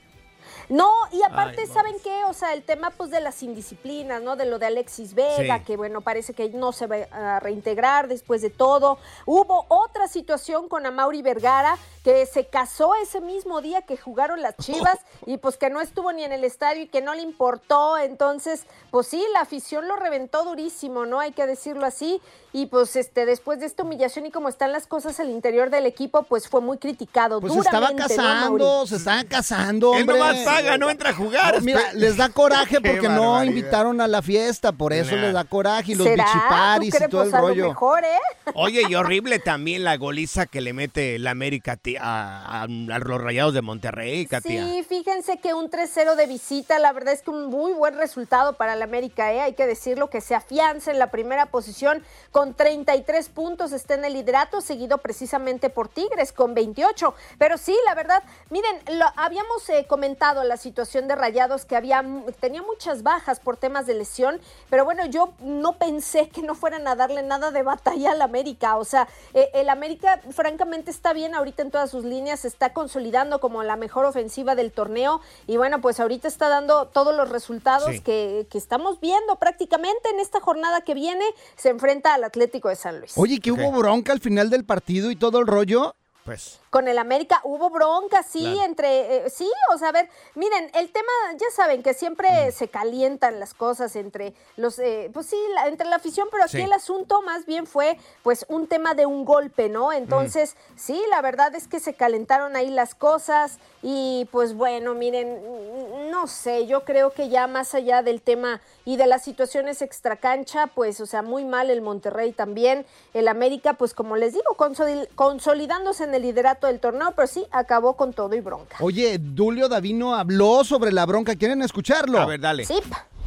No, 0.69 0.91
y 1.11 1.21
aparte, 1.23 1.61
Ay, 1.61 1.67
¿saben 1.67 1.95
qué? 2.03 2.23
O 2.25 2.33
sea, 2.33 2.53
el 2.53 2.63
tema 2.63 2.89
pues 2.91 3.11
de 3.11 3.19
las 3.19 3.41
indisciplinas, 3.43 4.21
¿no? 4.21 4.35
De 4.35 4.45
lo 4.45 4.59
de 4.59 4.67
Alexis 4.67 5.13
Vega, 5.13 5.57
Sí. 5.59 5.63
que 5.65 5.77
bueno, 5.77 6.01
parece 6.01 6.33
que 6.33 6.49
no 6.49 6.71
se 6.71 6.87
va 6.87 6.97
a 7.11 7.39
reintegrar 7.39 8.07
después 8.07 8.41
de 8.41 8.49
todo. 8.49 8.97
Hubo 9.25 9.65
otra 9.69 10.07
situación 10.07 10.69
con 10.69 10.85
Amauri 10.85 11.21
Vergara, 11.21 11.77
que 12.03 12.25
se 12.25 12.47
casó 12.47 12.95
ese 12.95 13.21
mismo 13.21 13.61
día 13.61 13.81
que 13.83 13.97
jugaron 13.97 14.41
las 14.41 14.57
Chivas 14.57 14.99
y 15.25 15.37
pues 15.37 15.57
que 15.57 15.69
no 15.69 15.79
estuvo 15.81 16.11
ni 16.11 16.23
en 16.23 16.31
el 16.33 16.43
estadio 16.43 16.83
y 16.83 16.87
que 16.87 17.01
no 17.01 17.13
le 17.13 17.21
importó. 17.21 17.97
Entonces, 17.97 18.65
pues 18.91 19.07
sí, 19.07 19.23
la 19.33 19.41
afición 19.41 19.87
lo 19.87 19.95
reventó 19.95 20.43
durísimo, 20.43 21.05
¿no? 21.05 21.19
Hay 21.19 21.31
que 21.31 21.45
decirlo 21.45 21.85
así. 21.85 22.21
Y 22.51 22.67
pues 22.67 22.95
este, 22.95 23.25
después 23.25 23.59
de 23.59 23.65
esta 23.65 23.83
humillación 23.83 24.27
y 24.27 24.31
como 24.31 24.47
están 24.47 24.71
las 24.71 24.85
cosas 24.85 25.19
al 25.19 25.29
interior 25.29 25.71
del 25.71 25.85
equipo, 25.87 26.23
pues 26.23 26.47
fue 26.47 26.61
muy 26.61 26.77
criticado. 26.77 27.41
Pues 27.41 27.53
se 27.53 27.59
estaba 27.59 27.89
duramente, 27.89 28.15
¿no, 28.15 28.23
Amauri? 28.23 28.63
casando, 28.63 28.87
se 28.87 28.95
estaban 28.97 29.27
casando, 29.27 29.93
Él 29.95 30.01
hombre. 30.01 30.19
Paga, 30.55 30.77
no 30.77 30.89
entra 30.89 31.09
a 31.11 31.13
jugar. 31.13 31.61
Mira, 31.61 31.81
les 31.93 32.17
da 32.17 32.29
coraje 32.29 32.79
porque 32.81 33.09
no 33.09 33.43
invitaron 33.43 34.01
a 34.01 34.07
la 34.07 34.21
fiesta, 34.21 34.71
por 34.71 34.93
eso 34.93 35.15
Nah. 35.15 35.21
les 35.21 35.33
da 35.33 35.43
coraje 35.45 35.91
y 35.91 35.95
los 35.95 36.07
¿Será? 36.07 36.25
bichiparis 36.25 36.91
¿Tú 36.97 37.03
y 37.03 37.07
todo 37.09 37.23
el 37.23 37.29
Pues 37.29 37.33
a 37.33 37.41
lo 37.41 37.47
rollo. 37.47 37.67
mejor, 37.69 38.03
¿eh? 38.03 38.19
Oye, 38.55 38.83
y 38.89 38.95
horrible 38.95 39.39
también 39.39 39.83
la 39.83 39.97
goliza 39.97 40.45
que 40.45 40.61
le 40.61 40.73
mete 40.73 41.19
la 41.19 41.31
América 41.31 41.75
ti- 41.77 41.97
a, 41.97 42.61
a- 42.61 42.63
a 42.63 42.67
los 42.67 43.21
Rayados 43.21 43.53
de 43.53 43.61
Monterrey, 43.61 44.25
Katia. 44.25 44.65
Sí, 44.65 44.83
fíjense 44.87 45.37
que 45.39 45.53
un 45.53 45.69
3-0 45.69 46.15
de 46.15 46.25
visita, 46.27 46.79
la 46.79 46.91
verdad 46.93 47.13
es 47.13 47.21
que 47.21 47.31
un 47.31 47.47
muy 47.47 47.73
buen 47.73 47.97
resultado 47.97 48.53
para 48.53 48.75
la 48.75 48.85
América, 48.85 49.31
¿eh? 49.33 49.41
hay 49.41 49.53
que 49.53 49.65
decirlo, 49.67 50.09
que 50.09 50.21
se 50.21 50.35
afianza 50.35 50.91
en 50.91 50.99
la 50.99 51.11
primera 51.11 51.47
posición 51.47 52.03
con 52.31 52.53
33 52.53 53.29
puntos, 53.29 53.71
está 53.71 53.93
en 53.95 54.05
el 54.05 54.13
liderato, 54.13 54.61
seguido 54.61 54.97
precisamente 54.99 55.69
por 55.69 55.87
Tigres 55.89 56.31
con 56.33 56.53
28. 56.53 57.13
Pero 57.37 57.57
sí, 57.57 57.75
la 57.85 57.95
verdad, 57.95 58.23
miren, 58.49 58.75
lo, 58.97 59.05
habíamos 59.15 59.67
eh, 59.69 59.85
comentado 59.87 60.42
la 60.43 60.57
situación 60.57 61.07
de 61.07 61.15
Rayados 61.15 61.65
que 61.65 61.75
había, 61.75 62.03
tenía 62.39 62.61
muchas 62.61 63.03
bajas 63.03 63.39
por 63.39 63.57
temas 63.57 63.85
de 63.85 63.93
lesión, 63.93 64.39
pero 64.69 64.85
bueno, 64.85 65.05
yo 65.05 65.33
no 65.39 65.73
pensé 65.77 66.29
que 66.29 66.41
no 66.41 66.55
fueran 66.55 66.87
a 66.87 66.95
darle 66.95 67.23
nada 67.23 67.51
de 67.51 67.63
batalla 67.63 68.11
al 68.11 68.21
América, 68.21 68.77
o 68.77 68.85
sea, 68.85 69.07
eh, 69.33 69.49
el 69.53 69.69
América 69.69 70.21
francamente 70.31 70.91
está 70.91 71.13
bien 71.13 71.35
ahorita 71.35 71.63
en 71.63 71.71
todas 71.71 71.89
sus 71.91 72.03
líneas, 72.03 72.41
se 72.41 72.47
está 72.47 72.73
consolidando 72.73 73.39
como 73.39 73.63
la 73.63 73.75
mejor 73.75 74.05
ofensiva 74.05 74.55
del 74.55 74.71
torneo 74.71 75.21
y 75.47 75.57
bueno, 75.57 75.81
pues 75.81 75.99
ahorita 75.99 76.27
está 76.27 76.49
dando 76.49 76.87
todos 76.87 77.15
los 77.15 77.29
resultados 77.29 77.91
Sí. 77.91 77.99
que, 78.01 78.47
que 78.49 78.57
estamos 78.57 78.99
viendo 78.99 79.35
prácticamente 79.37 80.09
en 80.09 80.19
esta 80.19 80.39
jornada 80.39 80.81
que 80.81 80.93
viene, 80.93 81.23
se 81.55 81.69
enfrenta 81.69 82.13
al 82.13 82.23
Atlético 82.23 82.69
de 82.69 82.75
San 82.75 82.99
Luis. 82.99 83.13
Oye, 83.17 83.39
que 83.39 83.51
hubo 83.51 83.71
bronca 83.71 84.11
al 84.11 84.19
final 84.19 84.49
del 84.49 84.65
partido 84.65 85.11
y 85.11 85.15
todo 85.15 85.39
el 85.39 85.47
rollo. 85.47 85.95
Pues. 86.25 86.59
Con 86.73 86.87
el 86.87 86.97
América 86.97 87.39
hubo 87.43 87.69
bronca, 87.69 88.23
sí, 88.23 88.39
Claro. 88.41 88.63
entre, 88.63 89.17
eh, 89.27 89.29
sí, 89.29 89.47
o 89.75 89.77
sea, 89.77 89.89
a 89.89 89.91
ver, 89.91 90.09
miren, 90.33 90.71
el 90.73 90.89
tema, 90.91 91.11
ya 91.37 91.45
saben 91.55 91.83
que 91.83 91.93
siempre 91.93 92.47
Mm. 92.47 92.51
se 92.51 92.67
calientan 92.67 93.39
las 93.39 93.53
cosas 93.53 93.95
entre 93.95 94.33
los, 94.57 94.79
eh, 94.79 95.11
pues 95.13 95.27
sí, 95.27 95.37
la- 95.53 95.67
entre 95.67 95.87
la 95.87 95.97
afición, 95.97 96.29
pero 96.31 96.45
aquí 96.45 96.57
Sí. 96.57 96.61
el 96.63 96.73
asunto 96.73 97.21
más 97.21 97.45
bien 97.45 97.67
fue, 97.67 97.95
pues, 98.23 98.47
un 98.49 98.65
tema 98.65 98.95
de 98.95 99.05
un 99.05 99.23
golpe, 99.23 99.69
¿no? 99.69 99.93
Entonces, 99.93 100.55
sí, 100.75 100.99
la 101.11 101.21
verdad 101.21 101.53
es 101.53 101.67
que 101.67 101.79
se 101.79 101.93
calentaron 101.93 102.55
ahí 102.55 102.71
las 102.71 102.95
cosas 102.95 103.59
y, 103.83 104.27
pues, 104.31 104.55
bueno, 104.55 104.95
miren, 104.95 106.09
no 106.09 106.25
sé, 106.25 106.65
yo 106.65 106.85
creo 106.85 107.11
que 107.13 107.29
ya 107.29 107.45
más 107.45 107.75
allá 107.75 108.01
del 108.01 108.19
tema 108.23 108.61
y 108.83 108.95
de 108.97 109.05
las 109.05 109.23
situaciones 109.23 109.83
extracancha, 109.83 110.65
pues, 110.73 110.99
o 111.01 111.05
sea, 111.05 111.21
muy 111.21 111.45
mal 111.45 111.69
el 111.69 111.83
Monterrey 111.83 112.31
también, 112.31 112.83
el 113.13 113.27
América, 113.27 113.73
pues, 113.73 113.93
como 113.93 114.15
les 114.15 114.33
digo, 114.33 114.55
consoli- 114.57 115.07
consolidándose 115.13 116.05
en 116.05 116.15
el 116.15 116.23
liderato 116.23 116.62
del 116.67 116.79
torneo, 116.79 117.13
pero 117.15 117.27
sí, 117.27 117.43
acabó 117.51 117.95
con 117.95 118.13
todo 118.13 118.33
y 118.35 118.39
bronca. 118.39 118.77
Oye, 118.79 119.17
Dulio 119.19 119.69
Davino 119.69 120.15
habló 120.15 120.63
sobre 120.63 120.91
la 120.91 121.05
bronca. 121.05 121.35
¿Quieren 121.35 121.61
escucharlo? 121.61 122.19
A 122.19 122.25
ver, 122.25 122.39
dale. 122.39 122.65
Sí. 122.65 122.75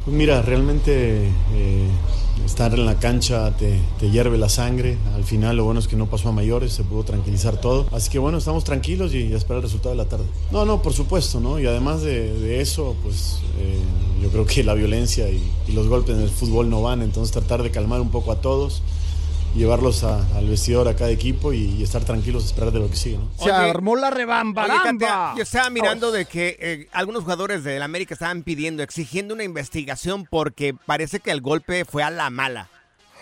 Pues 0.05 0.15
mira, 0.15 0.41
realmente 0.41 1.27
eh, 1.53 1.87
estar 2.45 2.73
en 2.73 2.85
la 2.85 2.97
cancha 2.97 3.51
te, 3.57 3.77
te 3.99 4.09
hierve 4.09 4.37
la 4.37 4.47
sangre. 4.47 4.97
Al 5.15 5.25
final 5.25 5.57
lo 5.57 5.65
bueno 5.65 5.81
es 5.81 5.87
que 5.89 5.97
no 5.97 6.05
pasó 6.05 6.29
a 6.29 6.31
mayores, 6.31 6.71
se 6.71 6.83
pudo 6.83 7.03
tranquilizar 7.03 7.59
todo. 7.59 7.87
Así 7.91 8.09
que 8.09 8.17
bueno, 8.19 8.37
estamos 8.37 8.63
tranquilos 8.63 9.13
y 9.13 9.33
a 9.33 9.37
esperar 9.37 9.57
el 9.57 9.63
resultado 9.63 9.89
de 9.91 9.97
la 9.97 10.07
tarde. 10.09 10.23
No, 10.51 10.63
no, 10.63 10.81
por 10.81 10.93
supuesto, 10.93 11.41
¿no? 11.41 11.59
Y 11.59 11.65
además 11.65 12.03
de, 12.03 12.33
de 12.39 12.61
eso, 12.61 12.95
pues 13.03 13.39
eh, 13.59 13.79
yo 14.21 14.29
creo 14.29 14.45
que 14.45 14.63
la 14.63 14.75
violencia 14.75 15.27
y, 15.29 15.43
y 15.67 15.73
los 15.73 15.89
golpes 15.89 16.15
en 16.15 16.21
el 16.21 16.29
fútbol 16.29 16.69
no 16.69 16.81
van. 16.81 17.01
Entonces 17.01 17.33
tratar 17.33 17.61
de 17.61 17.71
calmar 17.71 17.99
un 17.99 18.09
poco 18.09 18.31
a 18.31 18.39
todos, 18.39 18.81
llevarlos 19.55 20.03
a- 20.03 20.25
al 20.37 20.47
vestidor 20.47 20.87
a 20.87 20.95
cada 20.95 21.09
equipo 21.11 21.53
y, 21.53 21.75
y 21.75 21.83
estar 21.83 22.03
tranquilos, 22.03 22.45
esperar 22.45 22.71
de 22.71 22.79
lo 22.79 22.89
que 22.89 22.95
sigue, 22.95 23.17
¿no? 23.17 23.29
Se 23.43 23.51
armó 23.51 23.95
la 23.95 24.09
rebambaramba. 24.09 25.33
yo 25.35 25.43
estaba 25.43 25.69
mirando 25.69 26.11
de 26.11 26.25
que 26.25 26.57
eh, 26.59 26.87
algunos 26.91 27.23
jugadores 27.23 27.63
del 27.63 27.81
América 27.81 28.13
estaban 28.13 28.43
pidiendo, 28.43 28.83
exigiendo 28.83 29.33
una 29.33 29.43
investigación 29.43 30.25
porque 30.29 30.73
parece 30.85 31.19
que 31.19 31.31
el 31.31 31.41
golpe 31.41 31.85
fue 31.85 32.03
a 32.03 32.09
la 32.11 32.29
mala. 32.29 32.69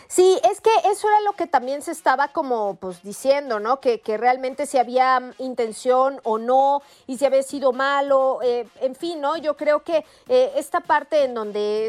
Sí, 0.07 0.39
es 0.49 0.61
que 0.61 0.69
eso 0.91 1.07
era 1.09 1.19
lo 1.21 1.33
que 1.33 1.47
también 1.47 1.81
se 1.81 1.91
estaba 1.91 2.27
como 2.27 2.75
pues 2.75 3.01
diciendo, 3.01 3.59
¿no? 3.59 3.79
Que, 3.79 4.01
que 4.01 4.17
realmente 4.17 4.67
si 4.67 4.77
había 4.77 5.19
mm, 5.19 5.33
intención 5.39 6.19
o 6.23 6.37
no, 6.37 6.83
y 7.07 7.17
si 7.17 7.25
había 7.25 7.41
sido 7.41 7.73
malo, 7.73 8.39
eh, 8.43 8.67
en 8.81 8.93
fin, 8.95 9.19
¿no? 9.19 9.35
Yo 9.37 9.57
creo 9.57 9.83
que 9.83 10.05
eh, 10.29 10.51
esta 10.57 10.79
parte 10.81 11.23
en 11.23 11.33
donde 11.33 11.87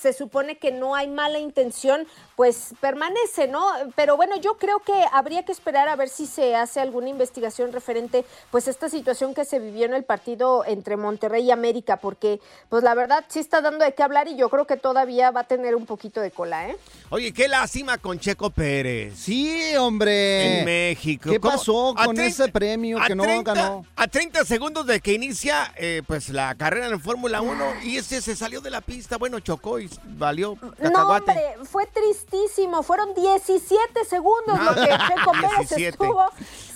se 0.00 0.12
supone 0.12 0.58
que 0.58 0.70
no 0.70 0.94
hay 0.94 1.08
mala 1.08 1.38
intención, 1.38 2.06
pues 2.36 2.74
permanece, 2.80 3.48
¿no? 3.48 3.66
Pero 3.96 4.16
bueno, 4.16 4.36
yo 4.36 4.56
creo 4.58 4.78
que 4.80 4.92
habría 5.12 5.44
que 5.44 5.52
esperar 5.52 5.88
a 5.88 5.96
ver 5.96 6.08
si 6.08 6.26
se 6.26 6.54
hace 6.54 6.80
alguna 6.80 7.08
investigación 7.08 7.72
referente 7.72 8.24
pues 8.50 8.68
a 8.68 8.70
esta 8.70 8.88
situación 8.88 9.34
que 9.34 9.44
se 9.44 9.58
vivió 9.58 9.86
en 9.86 9.94
el 9.94 10.04
partido 10.04 10.64
entre 10.64 10.96
Monterrey 10.96 11.44
y 11.44 11.50
América, 11.50 11.96
porque 11.96 12.40
pues 12.68 12.82
la 12.84 12.94
verdad 12.94 13.24
sí 13.28 13.40
está 13.40 13.60
dando 13.60 13.84
de 13.84 13.92
qué 13.94 14.02
hablar 14.02 14.28
y 14.28 14.36
yo 14.36 14.48
creo 14.48 14.66
que 14.66 14.76
todavía 14.76 15.30
va 15.30 15.40
a 15.40 15.44
tener 15.44 15.74
un 15.74 15.86
poquito 15.86 16.20
de 16.20 16.30
cola, 16.30 16.68
¿eh? 16.68 16.76
Oye, 17.10 17.32
qué 17.32 17.48
lástima 17.48 17.98
con 17.98 18.18
Checo 18.20 18.50
Pérez. 18.50 19.14
Sí, 19.18 19.74
hombre. 19.76 20.60
En 20.60 20.64
México. 20.64 21.30
¿Qué 21.30 21.40
¿Cómo? 21.40 21.52
pasó 21.54 21.94
con 21.94 22.14
30 22.14 22.24
ese 22.24 22.52
premio 22.52 23.00
a 23.00 23.06
que 23.06 23.14
no 23.14 23.24
30 23.24 23.54
ganó? 23.54 23.86
A 23.96 24.06
30 24.06 24.44
segundos 24.44 24.86
de 24.86 25.00
que 25.00 25.12
inicia 25.12 25.72
eh, 25.76 26.02
pues 26.06 26.28
la 26.28 26.54
carrera 26.54 26.86
en 26.86 27.00
Fórmula 27.00 27.40
1 27.40 27.82
y 27.84 27.96
ese 27.96 28.20
se 28.20 28.36
salió 28.36 28.60
de 28.60 28.70
la 28.70 28.80
pista, 28.80 29.16
bueno, 29.16 29.40
chocó 29.40 29.78
y 29.78 29.87
valió 30.04 30.56
No, 30.78 31.08
hombre, 31.08 31.56
fue 31.64 31.86
tristísimo. 31.86 32.82
Fueron 32.82 33.14
17 33.14 34.04
segundos 34.04 34.58
lo 34.60 34.74
que 34.74 34.86
Checo 34.88 35.32
Pérez 35.32 35.68
17. 35.70 35.88
estuvo 35.88 36.24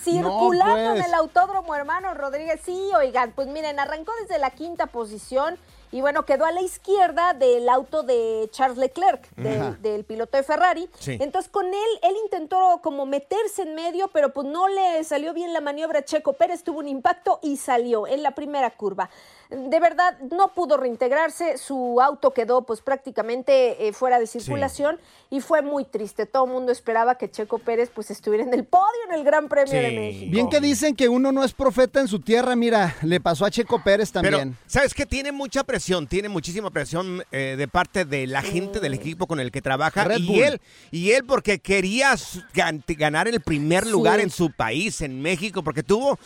circulando 0.03 0.77
No, 0.77 0.91
pues. 0.91 0.99
en 0.99 1.05
el 1.05 1.13
autódromo, 1.13 1.75
hermano 1.75 2.13
Rodríguez. 2.13 2.61
Sí, 2.63 2.91
oigan, 2.97 3.31
pues 3.31 3.47
miren, 3.47 3.79
arrancó 3.79 4.11
desde 4.21 4.39
la 4.39 4.49
quinta 4.51 4.87
posición 4.87 5.57
y 5.93 6.01
bueno, 6.01 6.25
quedó 6.25 6.45
a 6.45 6.51
la 6.51 6.61
izquierda 6.61 7.33
del 7.33 7.69
auto 7.69 8.01
de 8.01 8.49
Charles 8.51 8.79
Leclerc, 8.79 9.29
del, 9.35 9.79
del 9.79 10.03
piloto 10.03 10.37
de 10.37 10.43
Ferrari. 10.43 10.89
Sí. 10.97 11.19
Entonces 11.21 11.51
con 11.51 11.67
él, 11.67 11.99
él 12.01 12.15
intentó 12.23 12.79
como 12.81 13.05
meterse 13.05 13.61
en 13.61 13.75
medio, 13.75 14.07
pero 14.07 14.33
pues 14.33 14.47
no 14.47 14.67
le 14.67 15.03
salió 15.03 15.35
bien 15.35 15.53
la 15.53 15.61
maniobra 15.61 15.99
a 15.99 16.03
Checo 16.03 16.33
Pérez, 16.33 16.63
tuvo 16.63 16.79
un 16.79 16.87
impacto 16.87 17.39
y 17.43 17.57
salió 17.57 18.07
en 18.07 18.23
la 18.23 18.31
primera 18.31 18.71
curva. 18.71 19.11
De 19.49 19.79
verdad, 19.79 20.17
no 20.31 20.53
pudo 20.55 20.77
reintegrarse, 20.77 21.59
su 21.59 22.01
auto 22.01 22.31
quedó 22.31 22.63
pues 22.63 22.81
prácticamente 22.81 23.87
eh, 23.87 23.93
fuera 23.93 24.19
de 24.19 24.25
circulación 24.25 24.99
y 25.29 25.41
fue 25.41 25.61
muy 25.61 25.85
triste. 25.85 26.25
Todo 26.25 26.45
el 26.45 26.51
mundo 26.51 26.71
esperaba 26.71 27.19
que 27.19 27.29
Checo 27.29 27.59
Pérez 27.59 27.91
pues 27.93 28.09
estuviera 28.09 28.43
en 28.43 28.53
el 28.53 28.65
podio 28.65 28.87
en 29.09 29.13
el 29.13 29.23
Gran 29.23 29.47
Premio 29.49 29.79
de 29.79 29.91
México. 29.91 30.31
Bien 30.31 30.49
que 30.49 30.59
dicen 30.59 30.95
que 30.95 31.07
uno 31.07 31.31
no 31.31 31.43
es 31.43 31.53
profeta 31.53 31.99
en 31.99 32.07
su 32.07 32.19
tierra, 32.19 32.55
mira, 32.55 32.95
le 33.03 33.21
pasó 33.21 33.45
a 33.45 33.51
Checo 33.51 33.83
Pérez 33.83 34.11
también. 34.11 34.57
Pero, 34.57 34.65
¿sabes 34.65 34.93
qué? 34.95 35.05
Tiene 35.05 35.31
mucha 35.31 35.63
presión, 35.63 35.82
tiene 36.09 36.29
muchísima 36.29 36.69
presión 36.71 37.23
eh, 37.31 37.55
de 37.57 37.67
parte 37.67 38.05
de 38.05 38.27
la 38.27 38.41
gente 38.41 38.79
del 38.79 38.93
equipo 38.93 39.27
con 39.27 39.39
el 39.39 39.51
que 39.51 39.61
trabaja. 39.61 40.03
Red 40.03 40.19
y 40.19 40.25
Bull. 40.27 40.39
él, 40.43 40.61
y 40.91 41.11
él 41.11 41.23
porque 41.25 41.59
quería 41.59 42.15
ganar 42.97 43.27
el 43.27 43.41
primer 43.41 43.85
lugar 43.87 44.17
Sí. 44.19 44.23
en 44.23 44.29
su 44.29 44.51
país, 44.51 45.01
en 45.01 45.21
México, 45.21 45.63
porque 45.63 45.83
tuvo 45.83 46.17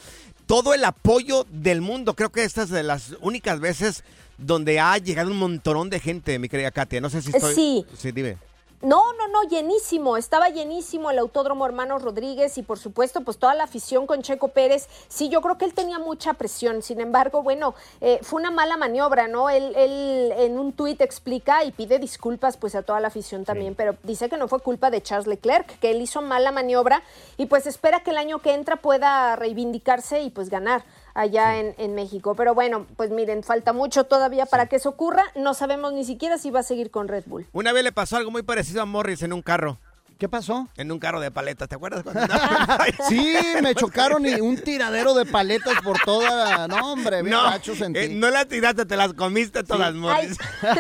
todo 0.46 0.74
el 0.74 0.84
apoyo 0.86 1.46
del 1.50 1.82
mundo. 1.82 2.14
Creo 2.14 2.32
que 2.32 2.44
esta 2.44 2.64
es 2.64 2.70
de 2.70 2.84
las 2.84 3.16
únicas 3.22 3.60
veces 3.60 4.04
donde 4.38 4.80
ha 4.80 4.98
llegado 4.98 5.32
un 5.32 5.38
montonón 5.38 5.90
de 5.90 6.00
gente, 6.00 6.38
mi 6.40 6.48
querida 6.48 6.72
Katia. 6.72 7.02
No 7.02 7.10
sé 7.10 7.22
si 7.22 7.32
estoy... 7.32 7.56
Sí. 7.56 7.86
Sí, 7.98 8.12
dime. 8.12 8.38
No, 8.84 9.12
no, 9.14 9.28
no, 9.30 9.50
llenísimo, 9.50 10.18
estaba 10.18 10.50
llenísimo 10.50 11.10
el 11.10 11.18
Autódromo 11.18 11.66
Hermanos 11.66 12.04
Rodríguez 12.04 12.60
y 12.60 12.62
por 12.62 12.78
supuesto 12.78 13.22
pues 13.22 13.40
toda 13.40 13.56
la 13.56 13.64
afición 13.64 14.06
con 14.06 14.22
Checo 14.22 14.50
Pérez. 14.50 14.88
Sí, 15.08 15.30
yo 15.30 15.42
creo 15.42 15.58
que 15.58 15.66
él 15.66 15.74
tenía 15.74 15.98
mucha 15.98 16.36
presión, 16.36 16.84
sin 16.84 17.02
embargo, 17.02 17.42
bueno, 17.42 17.74
eh, 18.02 18.20
fue 18.22 18.40
una 18.40 18.52
mala 18.52 18.78
maniobra, 18.78 19.28
¿no? 19.28 19.50
Él, 19.50 19.74
él 19.76 20.32
en 20.38 20.60
un 20.60 20.74
tuit 20.74 21.02
explica 21.02 21.64
y 21.64 21.72
pide 21.72 21.98
disculpas 21.98 22.56
pues 22.56 22.76
a 22.76 22.84
toda 22.84 23.00
la 23.00 23.08
afición 23.08 23.46
también, 23.46 23.74
pero 23.74 23.96
dice 24.04 24.30
que 24.30 24.38
no 24.38 24.48
fue 24.48 24.60
culpa 24.60 24.92
de 24.92 25.02
Charles 25.02 25.26
Leclerc, 25.26 25.80
que 25.80 25.90
él 25.90 26.00
hizo 26.00 26.22
mala 26.22 26.52
maniobra 26.52 27.02
y 27.36 27.48
pues 27.48 27.66
espera 27.66 28.04
que 28.04 28.12
el 28.12 28.18
año 28.20 28.44
que 28.44 28.54
entra 28.54 28.76
pueda 28.76 29.36
reivindicarse 29.38 30.22
y 30.22 30.30
pues 30.30 30.52
ganar 30.52 30.84
allá 31.18 31.58
en, 31.58 31.74
en 31.78 31.96
México. 31.96 32.36
Pero 32.36 32.54
bueno, 32.54 32.86
pues 32.96 33.10
miren, 33.10 33.44
falta 33.44 33.74
mucho 33.74 34.06
todavía 34.06 34.46
para 34.46 34.68
que 34.68 34.78
eso 34.78 34.90
ocurra. 34.90 35.26
No 35.36 35.54
sabemos 35.54 35.92
ni 35.92 36.06
siquiera 36.06 36.38
si 36.38 36.52
va 36.52 36.60
a 36.62 36.64
seguir 36.64 36.92
con 36.92 37.08
Red 37.08 37.24
Bull. 37.26 37.48
Una 37.52 37.74
vez 37.74 37.84
le 37.84 37.92
pasó 37.92 38.18
algo 38.18 38.32
muy 38.32 38.44
parecido 38.44 38.82
a 38.82 38.86
Morris 38.86 39.24
en 39.24 39.34
un 39.34 39.42
carro. 39.42 39.80
¿Qué 40.18 40.28
pasó? 40.28 40.68
En 40.78 40.92
un 40.92 40.98
carro 41.00 41.20
de 41.20 41.30
paletas, 41.30 41.70
¿te 41.70 41.76
acuerdas? 41.76 42.02
cuando- 42.04 42.22
Sí, 43.08 43.36
me 43.62 43.76
chocaron 43.76 44.26
y 44.26 44.34
un 44.42 44.58
tiradero 44.58 45.14
de 45.14 45.26
paletas 45.26 45.76
por 45.84 46.00
toda. 46.00 46.68
No, 46.68 46.94
hombre, 46.94 47.22
bien 47.22 47.36
No, 47.36 47.44
gacho 47.44 47.76
sentí. 47.76 48.00
eh, 48.00 48.10
no 48.10 48.30
las 48.32 48.48
tiraste, 48.48 48.86
te 48.86 48.98
las 48.98 49.14
comiste 49.14 49.64
todas, 49.64 49.94
Morris. 49.94 50.38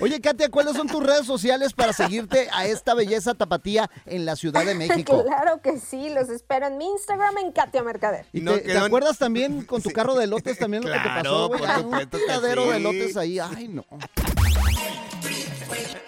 Oye, 0.00 0.20
Katia, 0.20 0.48
¿cuáles 0.48 0.76
son 0.76 0.86
tus 0.86 1.02
redes 1.04 1.26
sociales 1.26 1.72
para 1.72 1.92
seguirte 1.92 2.48
a 2.52 2.66
esta 2.66 2.94
belleza 2.94 3.34
tapatía 3.34 3.90
en 4.06 4.24
la 4.24 4.36
Ciudad 4.36 4.64
de 4.64 4.74
México? 4.74 5.24
claro 5.24 5.60
que 5.60 5.78
sí, 5.78 6.08
los 6.10 6.28
espero 6.30 6.66
en 6.68 6.78
mi 6.78 6.86
Instagram 6.86 7.36
en 7.38 7.52
Katia 7.52 7.82
Mercader. 7.82 8.26
¿Y 8.32 8.40
te, 8.40 8.58
te 8.60 8.78
acuerdas 8.78 9.18
también 9.18 9.62
con 9.64 9.82
tu 9.82 9.90
carro 9.90 10.14
de 10.14 10.26
lotes 10.26 10.58
también 10.58 10.84
lo 10.84 10.92
que 10.92 10.98
te 10.98 11.08
pasó, 11.08 11.48
güey? 11.48 11.60
supuesto 11.60 12.16
Un 12.16 12.22
tiradero 12.24 12.62
sí. 12.64 12.68
de 12.70 12.80
lotes 12.80 13.16
ahí, 13.16 13.38
ay, 13.38 13.68
no. 13.68 13.84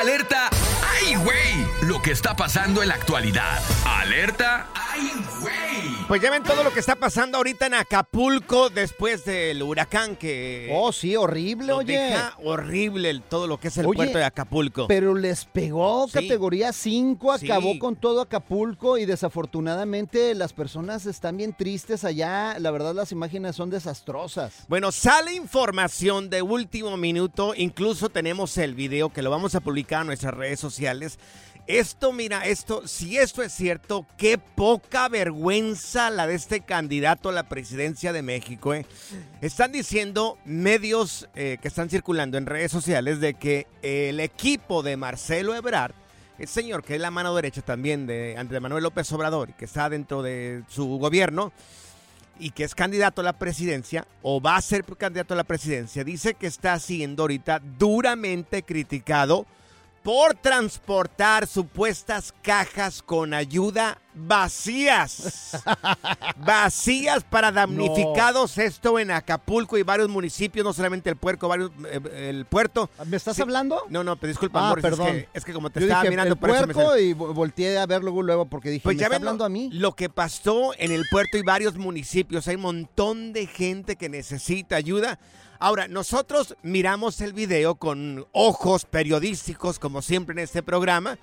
Alerta. 0.00 0.48
¡Ay, 0.98 1.14
güey! 1.16 1.66
Lo 1.82 2.00
que 2.00 2.12
está 2.12 2.34
pasando 2.34 2.80
en 2.82 2.88
la 2.88 2.94
actualidad. 2.94 3.58
Alerta. 3.84 4.66
¡Ay, 4.74 5.12
güey! 5.42 6.06
Pues 6.08 6.22
ya 6.22 6.30
ven 6.30 6.42
todo 6.42 6.64
lo 6.64 6.72
que 6.72 6.80
está 6.80 6.96
pasando 6.96 7.36
ahorita 7.36 7.66
en 7.66 7.74
Acapulco 7.74 8.70
después 8.70 9.24
del 9.24 9.62
huracán 9.62 10.16
que... 10.16 10.70
Oh, 10.74 10.90
sí, 10.90 11.14
horrible, 11.16 11.72
oye. 11.72 11.92
deja 11.98 12.34
horrible 12.42 13.10
el- 13.10 13.22
todo 13.22 13.46
lo 13.46 13.60
que 13.60 13.68
es 13.68 13.76
el 13.78 13.86
Oye, 13.86 13.96
puerto 13.96 14.18
de 14.18 14.24
Acapulco. 14.24 14.88
Pero 14.88 15.14
les 15.14 15.44
pegó 15.44 16.06
Sí. 16.08 16.14
categoría 16.14 16.72
5, 16.72 17.38
Sí. 17.38 17.46
acabó 17.50 17.78
con 17.78 17.94
todo 17.94 18.22
Acapulco 18.22 18.98
y 18.98 19.04
desafortunadamente 19.06 20.34
las 20.34 20.52
personas 20.52 21.06
están 21.06 21.36
bien 21.36 21.54
tristes 21.56 22.04
allá. 22.04 22.58
La 22.58 22.70
verdad 22.72 22.94
las 22.94 23.12
imágenes 23.12 23.54
son 23.54 23.70
desastrosas. 23.70 24.64
Bueno, 24.68 24.90
sale 24.92 25.34
información 25.34 26.28
de 26.30 26.42
último 26.42 26.96
minuto, 26.96 27.52
incluso 27.56 28.08
tenemos 28.08 28.56
el 28.58 28.74
video 28.74 29.10
que 29.12 29.22
lo 29.22 29.30
vamos 29.30 29.54
a 29.54 29.60
publicar 29.60 29.89
en 29.98 30.06
nuestras 30.06 30.34
redes 30.34 30.60
sociales. 30.60 31.18
Esto, 31.66 32.12
mira, 32.12 32.46
esto, 32.46 32.86
si 32.88 33.18
esto 33.18 33.42
es 33.42 33.52
cierto, 33.52 34.06
qué 34.16 34.38
poca 34.38 35.08
vergüenza 35.08 36.10
la 36.10 36.26
de 36.26 36.34
este 36.34 36.62
candidato 36.62 37.28
a 37.28 37.32
la 37.32 37.48
presidencia 37.48 38.12
de 38.12 38.22
México. 38.22 38.74
¿eh? 38.74 38.86
Están 39.40 39.70
diciendo 39.70 40.38
medios 40.44 41.28
eh, 41.34 41.58
que 41.60 41.68
están 41.68 41.90
circulando 41.90 42.38
en 42.38 42.46
redes 42.46 42.72
sociales 42.72 43.20
de 43.20 43.34
que 43.34 43.66
el 43.82 44.20
equipo 44.20 44.82
de 44.82 44.96
Marcelo 44.96 45.54
Ebrard, 45.54 45.94
el 46.38 46.48
señor 46.48 46.82
que 46.82 46.94
es 46.96 47.00
la 47.00 47.10
mano 47.10 47.34
derecha 47.34 47.62
también 47.62 48.06
de 48.06 48.34
Andrés 48.36 48.60
Manuel 48.60 48.82
López 48.82 49.12
Obrador 49.12 49.52
que 49.54 49.66
está 49.66 49.88
dentro 49.90 50.22
de 50.22 50.64
su 50.68 50.98
gobierno, 50.98 51.52
y 52.40 52.50
que 52.50 52.64
es 52.64 52.74
candidato 52.74 53.20
a 53.20 53.24
la 53.24 53.34
presidencia 53.34 54.06
o 54.22 54.40
va 54.40 54.56
a 54.56 54.62
ser 54.62 54.84
candidato 54.84 55.34
a 55.34 55.36
la 55.36 55.44
presidencia, 55.44 56.02
dice 56.02 56.34
que 56.34 56.46
está 56.46 56.78
siendo 56.80 57.22
ahorita 57.22 57.60
duramente 57.78 58.62
criticado 58.62 59.46
por 60.02 60.34
transportar 60.34 61.46
supuestas 61.46 62.32
cajas 62.42 63.02
con 63.02 63.34
ayuda 63.34 63.98
vacías. 64.14 65.58
vacías 66.38 67.22
para 67.24 67.52
damnificados, 67.52 68.56
esto 68.58 68.98
en 68.98 69.10
Acapulco 69.10 69.76
y 69.78 69.82
varios 69.82 70.08
municipios, 70.08 70.64
no 70.64 70.72
solamente 70.72 71.10
el 71.10 71.16
puerto, 71.16 71.48
varios, 71.48 71.70
eh, 71.86 72.28
el 72.30 72.44
puerto. 72.46 72.90
¿Me 73.06 73.16
estás 73.16 73.36
Sí. 73.36 73.42
hablando? 73.42 73.82
No, 73.88 74.02
no, 74.02 74.16
pero 74.16 74.28
disculpa, 74.28 74.60
Ah, 74.66 74.68
Morris, 74.70 74.84
es 74.84 74.90
perdón. 74.90 75.06
que- 75.12 75.28
Es, 75.34 75.44
que, 75.44 75.52
como 75.52 75.70
te 75.70 75.80
Yo 75.80 75.86
estaba 75.86 76.02
dije, 76.02 76.10
mirando 76.10 76.34
el 76.34 76.40
por 76.40 76.50
eso 76.50 76.66
me 76.66 76.74
puerco 76.74 76.98
y 76.98 77.12
vo- 77.14 77.34
volteé 77.34 77.78
a 77.78 77.86
verlo 77.86 78.10
luego 78.22 78.46
porque 78.46 78.70
dije, 78.70 78.82
Pues 78.82 78.96
¿me 78.96 79.00
ya 79.00 79.06
está 79.06 79.16
ven 79.16 79.24
lo- 79.24 79.28
hablando 79.30 79.44
a 79.44 79.48
mí? 79.48 79.70
Lo 79.72 79.94
que 79.94 80.08
pasó 80.08 80.72
en 80.78 80.92
el 80.92 81.04
puerto 81.10 81.36
y 81.38 81.42
varios 81.42 81.76
municipios. 81.76 82.48
Hay 82.48 82.56
un 82.56 82.62
montón 82.62 83.32
de 83.32 83.46
gente 83.46 83.96
que 83.96 84.08
necesita 84.08 84.76
ayuda. 84.76 85.18
Ahora, 85.62 85.88
nosotros 85.88 86.56
miramos 86.62 87.20
el 87.20 87.34
video 87.34 87.74
con 87.74 88.26
ojos 88.32 88.86
periodísticos, 88.86 89.78
como 89.78 90.00
siempre 90.00 90.32
en 90.32 90.38
este 90.38 90.62
programa, 90.62 91.18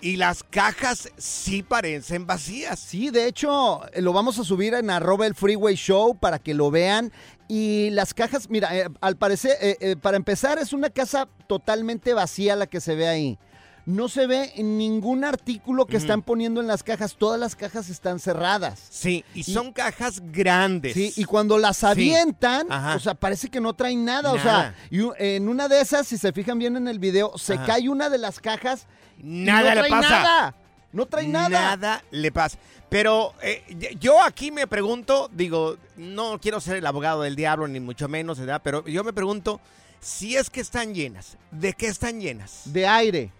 y 0.00 0.16
las 0.16 0.42
cajas 0.42 1.10
sí 1.18 1.62
parecen 1.62 2.26
vacías. 2.26 2.80
Sí, 2.80 3.10
de 3.10 3.26
hecho, 3.26 3.82
eh, 3.92 4.00
lo 4.00 4.14
vamos 4.14 4.38
a 4.38 4.44
subir 4.44 4.72
en 4.72 4.88
arroba 4.88 5.26
el 5.26 5.34
Freeway 5.34 5.74
Show 5.74 6.18
para 6.18 6.38
que 6.38 6.54
lo 6.54 6.70
vean. 6.70 7.12
Y 7.48 7.90
las 7.90 8.14
cajas, 8.14 8.48
mira, 8.48 8.74
eh, 8.74 8.88
al 9.02 9.16
parecer, 9.16 9.58
eh, 9.60 9.76
eh, 9.80 9.96
para 9.96 10.16
empezar, 10.16 10.58
es 10.58 10.72
una 10.72 10.88
casa 10.88 11.28
totalmente 11.46 12.14
vacía 12.14 12.56
la 12.56 12.66
que 12.66 12.80
se 12.80 12.94
ve 12.94 13.08
ahí. 13.08 13.38
No 13.86 14.08
se 14.08 14.26
ve 14.26 14.52
ningún 14.58 15.24
artículo 15.24 15.86
que 15.86 15.96
están 15.96 16.20
poniendo 16.20 16.60
en 16.60 16.66
las 16.66 16.82
cajas. 16.82 17.14
Todas 17.14 17.38
las 17.38 17.54
cajas 17.54 17.88
están 17.88 18.18
cerradas. 18.18 18.82
Sí, 18.90 19.24
y 19.32 19.44
son 19.44 19.72
cajas 19.72 20.20
grandes. 20.32 20.94
Sí, 20.94 21.12
y 21.16 21.24
cuando 21.24 21.56
las 21.56 21.84
avientan, 21.84 22.66
o 22.70 22.98
sea, 22.98 23.14
parece 23.14 23.48
que 23.48 23.60
no 23.60 23.74
traen 23.74 24.04
nada. 24.04 24.32
O 24.32 24.38
sea, 24.40 24.74
y 24.90 25.00
en 25.18 25.48
una 25.48 25.68
de 25.68 25.80
esas, 25.80 26.08
si 26.08 26.18
se 26.18 26.32
fijan 26.32 26.58
bien 26.58 26.76
en 26.76 26.88
el 26.88 26.98
video, 26.98 27.38
se 27.38 27.54
Ajá. 27.54 27.64
cae 27.66 27.88
una 27.88 28.10
de 28.10 28.18
las 28.18 28.40
cajas. 28.40 28.88
y 29.18 29.22
Nada 29.22 29.76
no 29.76 29.82
le 29.82 29.88
pasa. 29.88 30.08
Nada. 30.08 30.54
No 30.92 31.06
trae 31.06 31.28
nada. 31.28 31.48
Nada 31.48 32.02
le 32.10 32.32
pasa. 32.32 32.58
Pero 32.88 33.34
eh, 33.40 33.62
yo 34.00 34.20
aquí 34.20 34.50
me 34.50 34.66
pregunto, 34.66 35.30
digo, 35.32 35.76
no 35.96 36.40
quiero 36.40 36.60
ser 36.60 36.76
el 36.76 36.86
abogado 36.86 37.22
del 37.22 37.36
diablo, 37.36 37.68
ni 37.68 37.78
mucho 37.78 38.08
menos, 38.08 38.38
¿verdad? 38.40 38.62
Pero 38.64 38.84
yo 38.86 39.04
me 39.04 39.12
pregunto, 39.12 39.60
si 40.00 40.36
es 40.36 40.50
que 40.50 40.60
están 40.60 40.92
llenas, 40.92 41.36
¿de 41.52 41.72
qué 41.72 41.86
están 41.86 42.20
llenas? 42.20 42.62
De 42.64 42.86
aire. 42.86 43.30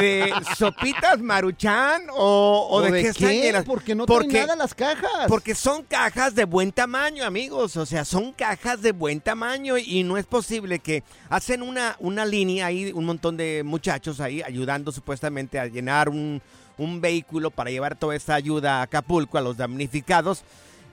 ¿De 0.00 0.32
sopitas 0.56 1.18
maruchan 1.20 2.02
o, 2.10 2.68
o 2.70 2.76
¿O 2.76 2.82
de, 2.82 2.92
de 2.92 3.02
qué 3.02 3.08
están 3.08 3.30
llenas? 3.30 3.64
Porque 3.64 3.94
no 3.94 4.06
traen 4.06 4.32
nada 4.32 4.56
las 4.56 4.74
cajas. 4.74 5.26
Porque 5.28 5.54
son 5.54 5.82
cajas 5.82 6.34
de 6.34 6.44
buen 6.44 6.72
tamaño, 6.72 7.24
amigos. 7.24 7.76
O 7.76 7.86
sea, 7.86 8.04
son 8.04 8.32
cajas 8.32 8.82
de 8.82 8.92
buen 8.92 9.20
tamaño 9.20 9.76
y 9.78 10.02
no 10.04 10.16
es 10.16 10.26
posible 10.26 10.78
que 10.78 11.02
hacen 11.28 11.62
una, 11.62 11.96
una 11.98 12.24
línea 12.24 12.66
ahí, 12.66 12.92
un 12.92 13.04
montón 13.04 13.36
de 13.36 13.62
muchachos 13.64 14.20
ahí 14.20 14.42
ayudando 14.42 14.92
supuestamente 14.92 15.58
a 15.58 15.66
llenar 15.66 16.08
un, 16.08 16.40
un 16.78 17.00
vehículo 17.00 17.50
para 17.50 17.70
llevar 17.70 17.96
toda 17.96 18.14
esta 18.16 18.34
ayuda 18.34 18.78
a 18.78 18.82
Acapulco, 18.82 19.38
a 19.38 19.40
los 19.40 19.56
damnificados. 19.56 20.44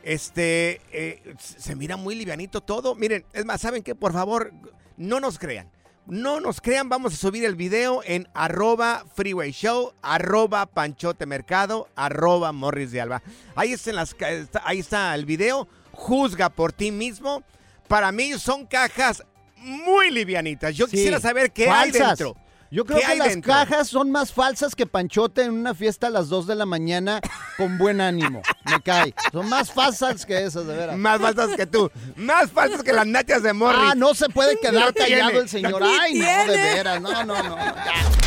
Este, 0.03 0.81
eh, 0.91 1.35
se 1.37 1.75
mira 1.75 1.97
muy 1.97 2.15
livianito 2.15 2.61
todo. 2.61 2.95
Miren, 2.95 3.25
es 3.33 3.45
más, 3.45 3.61
¿saben 3.61 3.83
qué? 3.83 3.95
Por 3.95 4.13
favor, 4.13 4.53
no 4.97 5.19
nos 5.19 5.37
crean. 5.37 5.69
No 6.09 6.39
nos 6.39 6.59
crean, 6.59 6.89
vamos 6.89 7.13
a 7.13 7.17
subir 7.17 7.45
el 7.45 7.55
video 7.55 8.01
en 8.03 8.27
arroba 8.33 9.05
freeway 9.13 9.51
show, 9.51 9.93
arroba 10.01 10.65
panchote 10.65 11.27
mercado, 11.27 11.87
arroba 11.95 12.51
morris 12.51 12.91
de 12.91 12.99
alba. 12.99 13.21
Ahí, 13.55 13.73
está 13.73 13.91
en 13.91 13.95
las 13.95 14.15
ahí 14.63 14.79
está 14.79 15.13
el 15.13 15.25
video, 15.25 15.67
juzga 15.91 16.49
por 16.49 16.73
ti 16.73 16.91
mismo. 16.91 17.43
Para 17.87 18.11
mí 18.11 18.33
son 18.39 18.65
cajas 18.65 19.23
muy 19.57 20.09
livianitas. 20.09 20.75
Yo 20.75 20.87
Sí, 20.87 20.97
quisiera 20.97 21.19
saber 21.19 21.51
qué 21.51 21.69
hay 21.69 21.91
dentro. 21.91 22.35
Yo 22.71 22.85
creo 22.85 22.99
¿Qué 22.99 23.05
que 23.07 23.15
las 23.15 23.29
dentro? 23.29 23.51
cajas 23.51 23.87
son 23.87 24.11
más 24.11 24.31
falsas 24.31 24.75
que 24.75 24.85
Panchote 24.85 25.43
en 25.43 25.51
una 25.53 25.73
fiesta 25.73 26.07
a 26.07 26.09
las 26.11 26.29
2 26.29 26.45
de 26.45 26.55
la 26.55 26.65
mañana 26.67 27.19
con 27.57 27.77
buen 27.79 27.99
ánimo. 27.99 28.41
Me 28.65 28.79
cae. 28.81 29.13
Son 29.31 29.49
más 29.49 29.71
falsas 29.71 30.23
que 30.25 30.43
esas, 30.43 30.67
de 30.67 30.75
veras. 30.75 30.95
Más 30.97 31.19
falsas 31.19 31.55
que 31.55 31.65
tú. 31.65 31.89
Más 32.15 32.51
falsas 32.51 32.83
que 32.83 32.93
las 32.93 33.07
nachas 33.07 33.41
de 33.41 33.53
Morris. 33.53 33.79
Ah, 33.81 33.93
no 33.95 34.13
se 34.13 34.29
puede 34.29 34.59
quedar 34.59 34.85
No 34.85 34.93
tiene. 34.93 35.09
callado 35.19 35.41
el 35.41 35.49
señor. 35.49 35.81
No 35.81 35.87
Ay, 35.99 36.13
no, 36.19 36.51
de 36.51 36.57
veras. 36.57 37.01
No, 37.01 37.23
no, 37.25 37.41
no. 37.43 37.57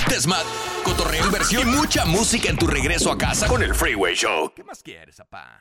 Desmad, 0.09 0.43
cotorreo, 0.85 1.25
inversión 1.27 1.69
y 1.69 1.71
mucha 1.77 2.05
música 2.05 2.49
en 2.51 2.57
tu 2.59 2.67
regreso 2.67 3.13
a 3.13 3.17
casa 3.19 3.47
con 3.47 3.63
el 3.63 3.75
Freeway 3.75 4.15
Show. 4.17 4.53
¿Qué 4.55 4.65
más 4.65 4.83
quieres, 4.83 5.17
papá? 5.17 5.61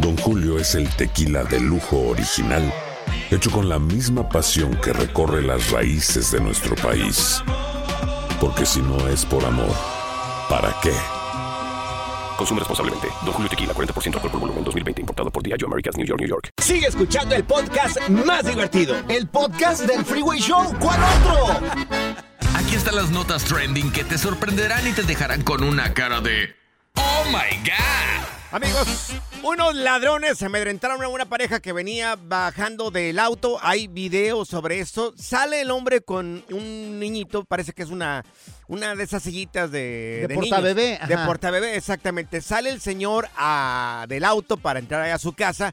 Don 0.00 0.16
Julio 0.16 0.58
es 0.58 0.74
el 0.74 0.88
tequila 0.88 1.44
de 1.44 1.60
lujo 1.60 2.08
original, 2.08 2.72
hecho 3.30 3.50
con 3.50 3.68
la 3.68 3.78
misma 3.78 4.26
pasión 4.28 4.74
que 4.76 4.94
recorre 4.94 5.42
las 5.42 5.70
raíces 5.70 6.30
de 6.30 6.40
nuestro 6.40 6.74
país. 6.76 7.42
Porque 8.40 8.64
si 8.64 8.80
no 8.80 9.08
es 9.08 9.26
por 9.26 9.44
amor, 9.44 9.74
¿para 10.48 10.74
qué? 10.82 10.92
Consume 12.38 12.60
responsablemente. 12.60 13.08
Don 13.26 13.34
Julio 13.34 13.50
Tequila, 13.50 13.74
40% 13.74 14.14
alcohol 14.14 14.30
por 14.30 14.40
volumen, 14.40 14.64
2020. 14.64 15.02
Importado 15.02 15.30
por 15.30 15.42
Diageo 15.42 15.66
Americas, 15.66 15.94
New 15.98 16.06
York, 16.06 16.20
New 16.20 16.28
York. 16.30 16.48
Sigue 16.62 16.86
escuchando 16.86 17.34
el 17.34 17.44
podcast 17.44 17.98
más 18.08 18.46
divertido. 18.46 18.96
El 19.10 19.28
podcast 19.28 19.82
del 19.82 20.02
Freeway 20.02 20.40
Show. 20.40 20.74
¿Cuál 20.80 20.98
otro? 21.20 21.68
Aquí 22.54 22.74
están 22.74 22.96
las 22.96 23.10
notas 23.10 23.44
trending 23.44 23.92
que 23.92 24.04
te 24.04 24.16
sorprenderán 24.16 24.88
y 24.88 24.92
te 24.92 25.02
dejarán 25.02 25.42
con 25.42 25.62
una 25.62 25.92
cara 25.92 26.22
de 26.22 26.54
¡Oh 26.94 27.24
my 27.26 27.58
God! 27.68 28.39
Amigos, 28.52 29.12
unos 29.44 29.76
ladrones 29.76 30.42
amedrentaron 30.42 31.00
a 31.04 31.08
una 31.08 31.24
pareja 31.26 31.60
que 31.60 31.72
venía 31.72 32.16
bajando 32.20 32.90
del 32.90 33.20
auto. 33.20 33.58
Hay 33.62 33.86
videos 33.86 34.48
sobre 34.48 34.80
esto. 34.80 35.14
Sale 35.16 35.60
el 35.60 35.70
hombre 35.70 36.00
con 36.00 36.44
un 36.50 36.98
niñito, 36.98 37.44
parece 37.44 37.72
que 37.72 37.82
es 37.84 37.90
una, 37.90 38.24
una 38.66 38.96
de 38.96 39.04
esas 39.04 39.22
sillitas 39.22 39.70
de, 39.70 40.26
De 40.26 40.34
niños. 40.34 40.48
portabebé, 40.48 40.98
De 41.06 41.18
portabebé, 41.18 41.76
exactamente. 41.76 42.40
Sale 42.40 42.70
el 42.70 42.80
señor 42.80 43.28
a- 43.36 44.06
del 44.08 44.24
auto 44.24 44.56
para 44.56 44.80
entrar 44.80 45.02
ahí 45.02 45.12
a 45.12 45.18
su 45.18 45.32
casa. 45.32 45.72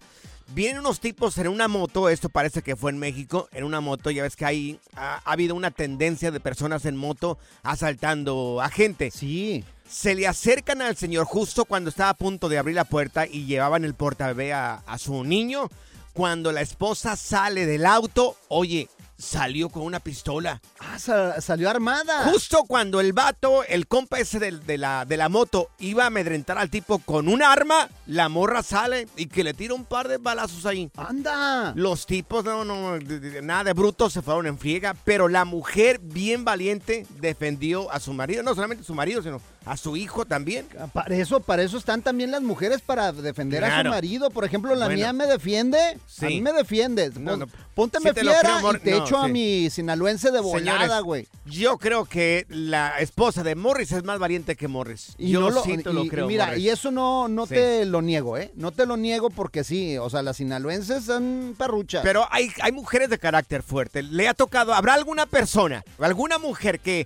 Vienen 0.50 0.80
unos 0.80 1.00
tipos 1.00 1.36
en 1.40 1.48
una 1.48 1.68
moto, 1.68 2.08
esto 2.10 2.30
parece 2.30 2.62
que 2.62 2.76
fue 2.76 2.92
en 2.92 3.00
México, 3.00 3.50
en 3.52 3.64
una 3.66 3.82
moto, 3.82 4.12
ya 4.12 4.22
ves 4.24 4.36
que 4.38 4.46
hay, 4.46 4.80
ha, 4.96 5.16
ha 5.26 5.32
habido 5.34 5.56
una 5.56 5.72
tendencia 5.72 6.30
de 6.32 6.40
personas 6.40 6.86
en 6.86 6.96
moto 6.96 7.38
asaltando 7.64 8.62
a 8.62 8.70
gente. 8.70 9.10
Sí. 9.12 9.66
Se 9.90 10.16
le 10.16 10.28
acercan 10.28 10.82
al 10.82 10.96
señor 10.98 11.26
justo 11.26 11.66
cuando 11.66 11.90
estaba 11.90 12.10
a 12.10 12.14
punto 12.16 12.50
de 12.50 12.58
abrir 12.58 12.76
la 12.76 12.86
puerta 12.86 13.26
y 13.26 13.46
llevaban 13.46 13.86
el 13.86 13.94
portabebé 13.94 14.54
a, 14.54 14.76
a 14.86 14.98
su 14.98 15.24
niño. 15.24 15.70
Cuando 16.14 16.52
la 16.52 16.62
esposa 16.62 17.16
sale 17.16 17.66
del 17.66 17.86
auto, 17.86 18.36
oye, 18.48 18.90
salió 19.18 19.70
con 19.70 19.84
una 19.84 20.00
pistola. 20.00 20.62
Ah, 20.80 20.98
sa- 21.00 21.40
salió 21.42 21.70
armada. 21.70 22.26
Justo 22.32 22.64
cuando 22.68 23.00
el 23.00 23.14
vato, 23.14 23.64
el 23.64 23.88
compa 23.88 24.20
ese 24.20 24.40
de, 24.40 24.78
la, 24.78 25.06
de 25.06 25.16
la 25.18 25.30
moto, 25.30 25.70
iba 25.80 26.04
a 26.04 26.08
amedrentar 26.08 26.58
al 26.58 26.70
tipo 26.72 26.98
con 27.00 27.28
un 27.28 27.42
arma, 27.44 27.88
la 28.08 28.30
morra 28.30 28.64
sale 28.64 29.08
y 29.16 29.28
que 29.28 29.44
le 29.44 29.54
tira 29.54 29.74
un 29.76 29.86
par 29.86 30.08
de 30.08 30.18
balazos 30.18 30.66
ahí. 30.66 30.90
¡Anda! 30.98 31.74
Los 31.76 32.06
tipos, 32.08 32.44
no, 32.44 32.66
no, 32.66 32.98
nada 33.44 33.64
de 33.64 33.74
brutos, 33.74 34.14
se 34.14 34.22
fueron 34.24 34.48
en 34.48 34.58
friega, 34.58 34.96
pero 35.04 35.28
la 35.28 35.46
mujer, 35.46 36.00
bien 36.00 36.44
valiente, 36.46 37.06
defendió 37.22 37.92
a 37.92 38.00
su 38.00 38.12
marido, 38.14 38.42
no 38.44 38.54
solamente 38.56 38.82
a 38.84 38.88
su 38.88 38.96
marido, 38.96 39.22
sino 39.22 39.40
a 39.70 39.78
su 39.78 39.98
hijo 39.98 40.26
también. 40.26 40.66
Para 40.94 41.16
eso, 41.16 41.40
para 41.40 41.64
eso 41.64 41.78
están 41.78 42.02
también 42.02 42.32
las 42.32 42.42
mujeres 42.42 42.82
para 42.82 43.12
defender 43.12 43.64
a 43.66 43.82
su 43.84 43.90
marido. 43.90 44.30
Por 44.30 44.46
ejemplo, 44.46 44.76
la 44.76 44.86
Bueno. 44.86 44.98
mía 44.98 45.14
me 45.14 45.26
defiende. 45.28 45.78
Sí. 46.08 46.26
A 46.26 46.30
mí 46.30 46.42
me 46.42 46.54
defiende. 46.54 47.12
No, 47.20 47.38
no. 47.38 47.48
Pónteme 47.76 48.12
te 48.14 48.24
lo 48.24 48.32
fiera 48.32 48.58
creo, 48.60 48.74
y 48.76 48.80
te 48.80 48.92
No, 48.92 49.06
echo 49.06 49.18
a 49.18 49.28
mi 49.28 49.70
sinaloense 49.70 50.32
de 50.32 50.40
volada, 50.40 51.00
güey. 51.02 51.28
Yo 51.46 51.78
creo 51.78 52.06
que 52.06 52.46
la 52.50 52.98
esposa 53.00 53.44
de 53.44 53.54
Morris 53.56 53.92
es 53.92 54.04
más 54.04 54.18
valiente 54.18 54.56
que 54.56 54.68
Morris. 54.68 55.14
Y 55.20 55.30
yo 55.32 55.42
no 55.42 55.52
lo, 55.52 55.64
y- 55.66 55.78
lo 55.84 56.08
creo. 56.08 56.26
mira, 56.28 56.48
Morris. 56.48 56.64
y 56.64 56.70
eso 56.70 56.90
no, 56.90 57.28
no 57.28 57.46
Sí. 57.46 57.54
te 57.54 57.86
lo 57.86 58.02
niego, 58.02 58.36
¿eh? 58.38 58.52
No 58.56 58.72
te 58.72 58.86
lo 58.88 58.98
niego 58.98 59.30
porque 59.30 59.64
sí, 59.64 59.96
o 59.98 60.10
sea, 60.10 60.24
las 60.24 60.38
sinaloenses 60.38 61.04
son 61.06 61.54
perruchas. 61.58 62.02
Pero 62.04 62.26
hay, 62.32 62.50
hay 62.62 62.72
mujeres 62.72 63.10
de 63.12 63.20
carácter 63.20 63.62
fuerte. 63.62 64.02
Le 64.02 64.28
ha 64.28 64.34
tocado, 64.34 64.74
¿habrá 64.74 64.96
alguna 64.96 65.26
persona, 65.28 65.84
alguna 66.00 66.40
mujer 66.40 66.80
que 66.80 67.06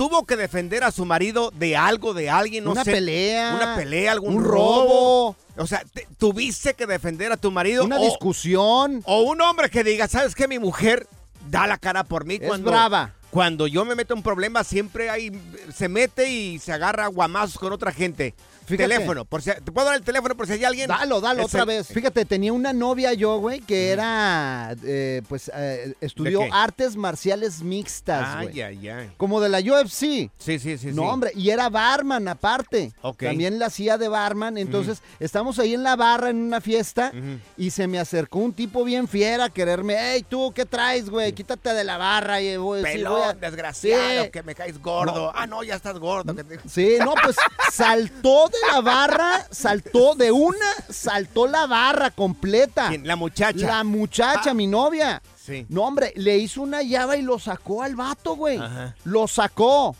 tuvo 0.00 0.24
que 0.24 0.34
defender 0.34 0.82
a 0.82 0.92
su 0.92 1.04
marido 1.04 1.50
de 1.54 1.76
algo, 1.76 2.14
de 2.14 2.30
alguien? 2.30 2.64
No 2.64 2.70
Una 2.72 2.84
sé, 2.84 2.90
pelea, 2.92 3.52
Una 3.54 3.76
pelea, 3.76 4.12
algún 4.12 4.36
un 4.36 4.44
robo. 4.44 4.54
robo. 4.54 5.36
O 5.58 5.66
sea, 5.66 5.82
te- 5.92 6.08
tuviste 6.16 6.72
que 6.72 6.86
defender 6.86 7.30
a 7.32 7.36
tu 7.36 7.50
marido. 7.50 7.84
Una 7.84 8.00
o- 8.00 8.04
discusión. 8.06 9.02
O 9.04 9.20
un 9.24 9.42
hombre 9.42 9.68
que 9.68 9.84
diga, 9.84 10.08
¿sabes 10.08 10.34
qué? 10.34 10.48
Mi 10.48 10.58
mujer 10.58 11.06
da 11.50 11.66
la 11.66 11.76
cara 11.76 12.04
por 12.04 12.24
mí 12.24 12.38
Es 12.40 12.48
cuando... 12.48 12.70
brava. 12.70 13.12
Cuando 13.30 13.66
yo 13.66 13.84
me 13.84 13.94
meto 13.94 14.14
en 14.14 14.22
problema, 14.22 14.64
siempre 14.64 15.10
hay, 15.10 15.38
se 15.76 15.88
mete 15.90 16.30
y 16.30 16.58
se 16.58 16.72
agarra 16.72 17.06
guamazos 17.08 17.58
con 17.58 17.70
otra 17.72 17.92
gente. 17.92 18.34
Fíjate. 18.70 18.88
Teléfono, 18.94 19.24
por 19.24 19.42
si, 19.42 19.50
¿te 19.50 19.72
puedo 19.72 19.86
dar 19.86 19.96
el 19.96 20.02
teléfono 20.02 20.36
por 20.36 20.46
si 20.46 20.54
hay 20.54 20.64
alguien? 20.64 20.88
Dalo, 20.88 21.20
dalo 21.20 21.44
otra 21.44 21.60
el- 21.60 21.66
vez. 21.66 21.88
Fíjate, 21.88 22.24
tenía 22.24 22.52
una 22.52 22.72
novia 22.72 23.12
yo, 23.12 23.38
güey, 23.38 23.60
que 23.60 23.90
era, 23.90 24.74
eh, 24.84 25.22
pues, 25.28 25.50
eh, 25.54 25.94
estudió 26.00 26.42
artes 26.52 26.96
marciales 26.96 27.62
mixtas, 27.62 28.36
güey. 28.42 28.60
Ay, 28.62 28.78
ay, 28.78 28.88
ay. 28.88 29.12
Como 29.16 29.40
de 29.40 29.48
la 29.48 29.58
UFC. 29.60 30.30
Sí, 30.38 30.58
sí, 30.58 30.78
sí. 30.78 30.86
No, 30.88 31.02
sí. 31.02 31.08
hombre, 31.08 31.32
y 31.34 31.50
era 31.50 31.68
barman 31.68 32.28
aparte. 32.28 32.92
Ok. 33.02 33.24
También 33.24 33.58
la 33.58 33.66
hacía 33.66 33.98
de 33.98 34.08
barman. 34.08 34.56
Entonces, 34.58 35.02
estamos 35.18 35.58
ahí 35.58 35.74
en 35.74 35.82
la 35.82 35.96
barra 35.96 36.30
en 36.30 36.36
una 36.36 36.60
fiesta 36.60 37.12
y 37.56 37.70
se 37.70 37.86
me 37.86 37.98
acercó 37.98 38.38
un 38.38 38.52
tipo 38.52 38.84
bien 38.84 39.08
fiera 39.08 39.44
a 39.46 39.50
quererme. 39.50 39.96
Hey, 39.98 40.24
tú, 40.28 40.52
¿qué 40.54 40.64
traes, 40.64 41.10
güey? 41.10 41.32
Quítate 41.32 41.72
de 41.74 41.84
la 41.84 41.96
barra. 41.96 42.40
Y 42.40 42.56
voy, 42.56 42.80
sí, 42.80 42.84
Pelón, 42.84 43.22
a- 43.30 43.32
desgraciado, 43.34 44.24
Sí. 44.24 44.30
que 44.30 44.42
me 44.42 44.54
caes 44.54 44.80
gordo. 44.80 45.12
No. 45.26 45.32
Ah, 45.34 45.46
no, 45.46 45.62
ya 45.62 45.74
estás 45.76 45.98
gordo. 45.98 46.34
que 46.34 46.44
te- 46.44 46.60
Sí, 46.68 46.96
no, 47.00 47.14
pues 47.22 47.36
saltó 47.72 48.48
de 48.48 48.58
la 48.70 48.80
barra, 48.80 49.46
saltó 49.50 50.14
de 50.14 50.30
una, 50.32 50.74
saltó 50.88 51.46
la 51.46 51.66
barra 51.66 52.10
completa. 52.10 52.88
¿Quién? 52.88 53.06
La 53.06 53.16
muchacha. 53.16 53.66
La 53.66 53.84
muchacha, 53.84 54.54
mi 54.54 54.66
novia. 54.66 55.22
Sí. 55.42 55.64
No, 55.70 55.84
hombre, 55.84 56.12
le 56.16 56.36
hizo 56.36 56.60
una 56.60 56.82
llave 56.82 57.16
y 57.18 57.22
lo 57.22 57.38
sacó 57.38 57.82
al 57.82 57.96
vato, 57.96 58.36
güey. 58.36 58.58
Ajá. 58.58 58.94
Lo 59.04 59.26
sacó. 59.26 59.96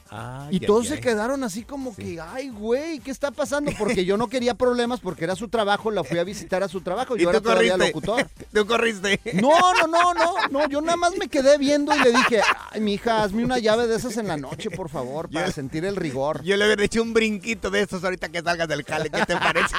Y 0.51 0.61
todos 0.61 0.89
se 0.89 1.01
quedaron 1.01 1.43
así 1.45 1.63
como 1.65 1.97
que, 1.97 2.21
ay, 2.21 2.51
güey, 2.51 2.99
¿qué 3.01 3.11
está 3.11 3.31
pasando? 3.31 3.73
Porque 3.79 4.05
yo 4.05 4.19
no 4.19 4.29
quería 4.29 4.53
problemas 4.55 5.01
porque 5.01 5.25
era 5.25 5.35
su 5.37 5.49
trabajo, 5.49 5.91
la 5.91 6.05
fui 6.05 6.19
a 6.19 6.25
visitar 6.25 6.63
a 6.63 6.69
su 6.69 6.83
trabajo. 6.83 7.17
Y 7.17 7.21
Yo 7.23 7.31
era 7.31 7.39
tú 7.41 7.45
todavía 7.45 7.73
corriste. 7.73 7.95
locutor. 7.95 8.29
Tú 8.53 8.67
corriste. 8.67 9.21
No, 9.35 9.51
no, 9.81 9.87
no, 9.87 10.13
no, 10.15 10.35
no, 10.51 10.69
yo 10.69 10.81
nada 10.83 10.97
más 10.97 11.17
me 11.17 11.29
quedé 11.29 11.57
viendo 11.57 11.95
y 11.97 12.01
le 12.01 12.11
dije, 12.11 12.43
ay, 12.73 12.81
mija, 12.81 13.23
hazme 13.23 13.45
una 13.45 13.59
llave 13.59 13.87
de 13.87 13.97
esas 13.97 14.17
en 14.19 14.29
la 14.29 14.37
noche, 14.37 14.71
por 14.71 14.89
favor, 14.91 15.31
para 15.31 15.47
Yo- 15.47 15.53
sentir 15.53 15.85
el 15.85 15.97
rigor. 15.97 16.43
Yo 16.43 16.57
le 16.57 16.67
hubiera 16.67 16.85
hecho 16.85 17.01
un 17.03 17.15
brinquito 17.15 17.71
de 17.71 17.81
estos 17.83 18.05
ahorita 18.05 18.29
que 18.29 18.43
salgas 18.43 18.69
del 18.69 18.85
cale. 18.85 19.09
¿Qué 19.09 19.25
te 19.25 19.37
parece? 19.37 19.75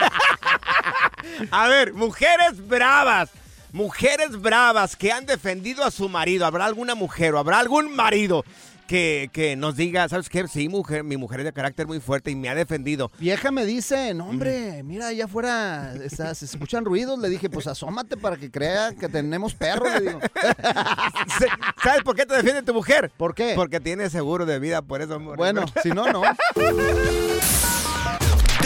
a 1.51 1.67
ver, 1.67 1.93
mujeres 1.93 2.65
bravas. 2.67 3.29
Mujeres 3.73 4.39
bravas 4.41 4.95
que 4.95 5.11
han 5.11 5.25
defendido 5.25 5.83
a 5.83 5.91
su 5.91 6.09
marido. 6.09 6.45
¿Habrá 6.45 6.65
alguna 6.65 6.95
mujer 6.95 7.33
o 7.33 7.39
habrá 7.39 7.59
algún 7.59 7.95
marido 7.95 8.43
que, 8.87 9.29
que 9.31 9.55
nos 9.55 9.77
diga, 9.77 10.09
¿sabes 10.09 10.27
qué? 10.27 10.45
Sí, 10.49 10.67
mujer, 10.67 11.05
mi 11.05 11.15
mujer 11.15 11.39
es 11.39 11.45
de 11.45 11.53
carácter 11.53 11.87
muy 11.87 12.01
fuerte 12.01 12.29
y 12.29 12.35
me 12.35 12.49
ha 12.49 12.55
defendido. 12.55 13.09
Vieja 13.19 13.49
me 13.49 13.65
dice, 13.65 14.13
no, 14.13 14.27
hombre, 14.27 14.83
mira, 14.83 15.07
allá 15.07 15.25
afuera 15.25 15.93
está- 16.03 16.35
se 16.35 16.43
escuchan 16.43 16.83
ruidos. 16.83 17.17
Le 17.19 17.29
dije, 17.29 17.49
pues 17.49 17.67
asómate 17.67 18.17
para 18.17 18.35
que 18.35 18.51
crea 18.51 18.93
que 18.93 19.07
tenemos 19.07 19.53
perros. 19.55 19.87
Le 19.93 20.01
digo. 20.01 20.19
¿Sabes 21.83 22.03
por 22.03 22.17
qué 22.17 22.25
te 22.25 22.35
defiende 22.35 22.63
tu 22.63 22.73
mujer? 22.73 23.09
¿Por 23.15 23.33
qué? 23.33 23.53
Porque 23.55 23.79
tiene 23.79 24.09
seguro 24.09 24.45
de 24.45 24.59
vida, 24.59 24.81
por 24.81 25.01
eso. 25.01 25.17
Bueno, 25.19 25.63
si 25.81 25.89
no, 25.91 26.11
no. 26.11 26.23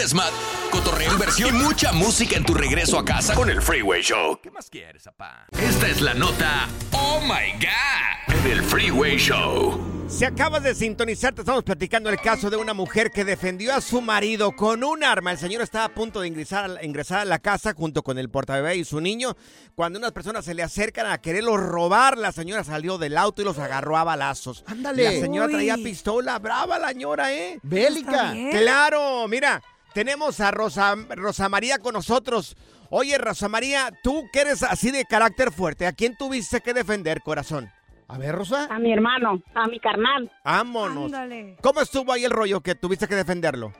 Desmat, 0.05 0.31
cotorreo, 0.69 1.13
inversión 1.13 1.49
y 1.49 1.63
mucha 1.63 1.91
música 1.91 2.35
en 2.37 2.43
tu 2.45 2.53
regreso 2.53 2.99
a 2.99 3.03
casa 3.03 3.33
con 3.33 3.49
el 3.49 3.59
Freeway 3.59 4.03
Show. 4.03 4.39
¿Qué 4.39 4.51
más 4.51 4.69
quieres, 4.69 5.01
papá? 5.05 5.47
Esta 5.59 5.87
es 5.87 5.99
la 5.99 6.13
nota 6.13 6.67
Oh 6.91 7.19
My 7.21 7.51
God 7.53 8.35
en 8.45 8.51
el 8.51 8.61
Freeway 8.61 9.17
Show. 9.17 10.05
Si 10.07 10.23
acabas 10.23 10.61
de 10.61 10.75
sintonizar, 10.75 11.33
te 11.33 11.41
estamos 11.41 11.63
platicando 11.63 12.11
el 12.11 12.19
caso 12.21 12.51
de 12.51 12.57
una 12.57 12.75
mujer 12.75 13.09
que 13.09 13.25
defendió 13.25 13.73
a 13.73 13.81
su 13.81 13.99
marido 13.99 14.51
con 14.55 14.83
un 14.83 15.03
arma. 15.03 15.31
El 15.31 15.39
señor 15.39 15.63
estaba 15.63 15.85
a 15.85 15.89
punto 15.95 16.21
de 16.21 16.27
ingresar 16.27 16.65
a, 16.65 16.67
la- 16.67 16.83
ingresar 16.85 17.21
a 17.21 17.25
la 17.25 17.39
casa 17.39 17.73
junto 17.75 18.03
con 18.03 18.19
el 18.19 18.29
portabebé 18.29 18.75
y 18.75 18.85
su 18.85 19.01
niño. 19.01 19.35
Cuando 19.73 19.97
unas 19.97 20.11
personas 20.11 20.45
se 20.45 20.53
le 20.53 20.61
acercan 20.61 21.07
a 21.07 21.17
quererlo 21.17 21.57
robar, 21.57 22.15
la 22.19 22.31
señora 22.31 22.63
salió 22.63 22.99
del 22.99 23.17
auto 23.17 23.41
y 23.41 23.45
los 23.45 23.57
agarró 23.57 23.97
a 23.97 24.03
balazos. 24.03 24.63
Ándale. 24.67 25.03
La 25.05 25.11
señora 25.19 25.47
Uy. 25.47 25.53
traía 25.53 25.77
pistola, 25.77 26.37
brava 26.37 26.77
la 26.77 26.89
señora, 26.89 27.33
¿eh? 27.33 27.59
Bélica. 27.63 28.35
Claro, 28.51 29.27
mira, 29.27 29.63
tenemos 29.95 30.41
a 30.41 30.51
Rosa, 30.51 30.93
Rosa 31.15 31.47
María 31.47 31.79
con 31.79 31.93
nosotros. 31.93 32.57
Oye, 32.89 33.17
Rosa 33.17 33.47
María, 33.47 33.91
tú 34.03 34.25
que 34.31 34.41
eres 34.41 34.61
así 34.61 34.91
de 34.91 35.05
carácter 35.05 35.51
fuerte, 35.51 35.87
¿a 35.87 35.93
quién 35.93 36.17
tuviste 36.17 36.59
que 36.59 36.73
defender, 36.73 37.21
corazón? 37.21 37.69
A 38.09 38.17
ver, 38.17 38.35
Rosa. 38.35 38.67
A 38.69 38.77
mi 38.77 38.91
hermano, 38.91 39.41
a 39.55 39.67
mi 39.67 39.79
carnal. 39.79 40.29
Vámonos. 40.43 41.05
Ándale. 41.05 41.55
¿Cómo 41.61 41.79
estuvo 41.79 42.11
ahí 42.11 42.25
el 42.25 42.31
rollo 42.31 42.59
que 42.59 42.75
tuviste 42.75 43.07
que 43.07 43.15
defenderlo? 43.15 43.71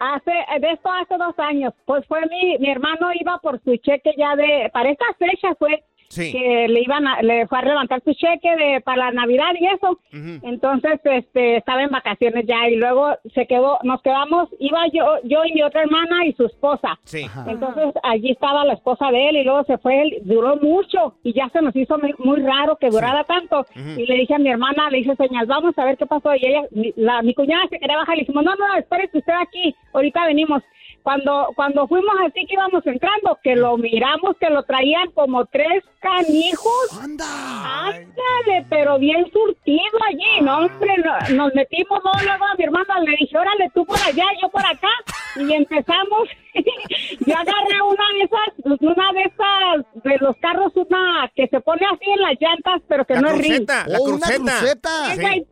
Hace, 0.00 0.32
de 0.60 0.72
esto 0.72 0.90
hace 0.90 1.14
dos 1.18 1.38
años, 1.38 1.74
pues 1.84 2.06
fue 2.06 2.20
mi, 2.22 2.56
mi 2.58 2.70
hermano 2.70 3.10
iba 3.20 3.38
por 3.38 3.62
su 3.62 3.76
cheque 3.76 4.12
ya 4.16 4.34
de, 4.34 4.70
para 4.72 4.90
estas 4.90 5.14
fechas 5.18 5.54
fue 5.58 5.84
Sí. 6.10 6.32
que 6.32 6.66
le 6.68 6.80
iban 6.82 7.06
a, 7.06 7.22
le 7.22 7.46
fue 7.46 7.58
a 7.58 7.62
levantar 7.62 8.02
su 8.04 8.12
cheque 8.14 8.56
de, 8.56 8.80
para 8.80 9.06
la 9.06 9.12
Navidad 9.12 9.52
y 9.58 9.66
eso. 9.66 9.98
Entonces, 10.42 11.00
este, 11.04 11.58
estaba 11.58 11.84
en 11.84 11.90
vacaciones 11.90 12.44
ya 12.46 12.68
y 12.68 12.76
luego 12.76 13.16
se 13.32 13.46
quedó, 13.46 13.78
nos 13.84 14.02
quedamos, 14.02 14.48
iba 14.58 14.80
yo, 14.92 15.18
yo 15.22 15.44
y 15.44 15.52
mi 15.52 15.62
otra 15.62 15.82
hermana 15.82 16.26
y 16.26 16.32
su 16.32 16.46
esposa. 16.46 16.98
Sí. 17.04 17.26
Entonces 17.46 17.94
allí 18.02 18.32
estaba 18.32 18.64
la 18.64 18.72
esposa 18.72 19.10
de 19.12 19.28
él 19.28 19.36
y 19.36 19.44
luego 19.44 19.62
se 19.64 19.78
fue 19.78 20.02
él, 20.02 20.18
duró 20.22 20.56
mucho 20.56 21.14
y 21.22 21.32
ya 21.32 21.48
se 21.50 21.62
nos 21.62 21.76
hizo 21.76 21.96
muy, 21.98 22.12
muy 22.18 22.40
raro 22.40 22.76
que 22.76 22.90
durara 22.90 23.22
tanto. 23.24 23.64
Y 23.96 24.04
le 24.04 24.14
dije 24.16 24.34
a 24.34 24.38
mi 24.38 24.50
hermana, 24.50 24.90
le 24.90 24.98
hice 24.98 25.14
señal, 25.14 25.46
vamos 25.46 25.78
a 25.78 25.84
ver 25.84 25.96
qué 25.96 26.06
pasó. 26.06 26.34
Y 26.34 26.44
ella, 26.44 26.62
mi, 26.72 26.92
la, 26.96 27.22
mi 27.22 27.34
cuñada 27.34 27.62
se 27.70 27.78
quería 27.78 27.96
bajar, 27.98 28.16
le 28.16 28.22
dijimos, 28.22 28.44
no, 28.44 28.54
no, 28.56 28.74
espérese 28.76 29.18
usted 29.18 29.32
aquí, 29.40 29.74
ahorita 29.92 30.26
venimos. 30.26 30.62
Cuando, 31.02 31.48
cuando 31.56 31.86
fuimos 31.88 32.14
así 32.26 32.46
que 32.46 32.54
íbamos 32.54 32.84
entrando, 32.86 33.38
que 33.42 33.56
lo 33.56 33.76
miramos, 33.76 34.36
que 34.38 34.50
lo 34.50 34.62
traían 34.64 35.10
como 35.12 35.44
tres 35.46 35.82
canijos. 36.00 37.00
¡Anda! 37.02 37.24
Ándale, 37.86 38.66
pero 38.68 38.98
bien 38.98 39.24
surtido 39.32 39.98
allí, 40.08 40.40
no, 40.42 40.58
hombre, 40.58 40.94
no- 40.98 41.36
nos 41.36 41.54
metimos 41.54 42.00
no, 42.04 42.12
luego 42.22 42.44
a 42.44 42.54
mi 42.56 42.64
hermana 42.64 43.00
le 43.00 43.16
dije, 43.18 43.36
órale, 43.36 43.70
tú 43.74 43.84
por 43.84 43.98
allá, 43.98 44.24
yo 44.42 44.48
por 44.50 44.64
acá, 44.64 44.88
y 45.36 45.52
empezamos, 45.52 46.28
yo 47.26 47.34
agarré 47.36 47.82
una 47.82 48.04
de 48.14 48.22
esas, 48.24 48.80
una 48.80 49.12
de 49.12 49.22
esas, 49.22 50.02
de 50.04 50.18
los 50.20 50.36
carros, 50.36 50.72
una 50.76 51.30
que 51.34 51.46
se 51.48 51.60
pone 51.60 51.86
así 51.86 52.10
en 52.10 52.20
las 52.22 52.34
llantas, 52.40 52.82
pero 52.88 53.04
que 53.04 53.14
La 53.14 53.20
no 53.20 53.28
es 53.28 53.34
ring. 53.38 53.44
cruceta, 53.66 53.84
la 53.86 53.98
Oh, 53.98 54.04
una 54.04 54.18
cruceta. 54.26 54.58
cruceta. 54.58 55.12
Esa, 55.14 55.32
Sí. 55.32 55.46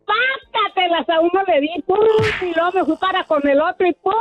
y 1.07 1.11
a 1.11 1.19
uno 1.19 1.43
le 1.47 1.61
di, 1.61 1.69
pum, 1.85 1.97
y 2.41 2.53
luego 2.55 2.71
me 2.73 2.83
fui 2.85 2.95
para 2.97 3.23
con 3.25 3.45
el 3.47 3.59
otro 3.61 3.85
y 3.87 3.93
pum. 3.93 4.13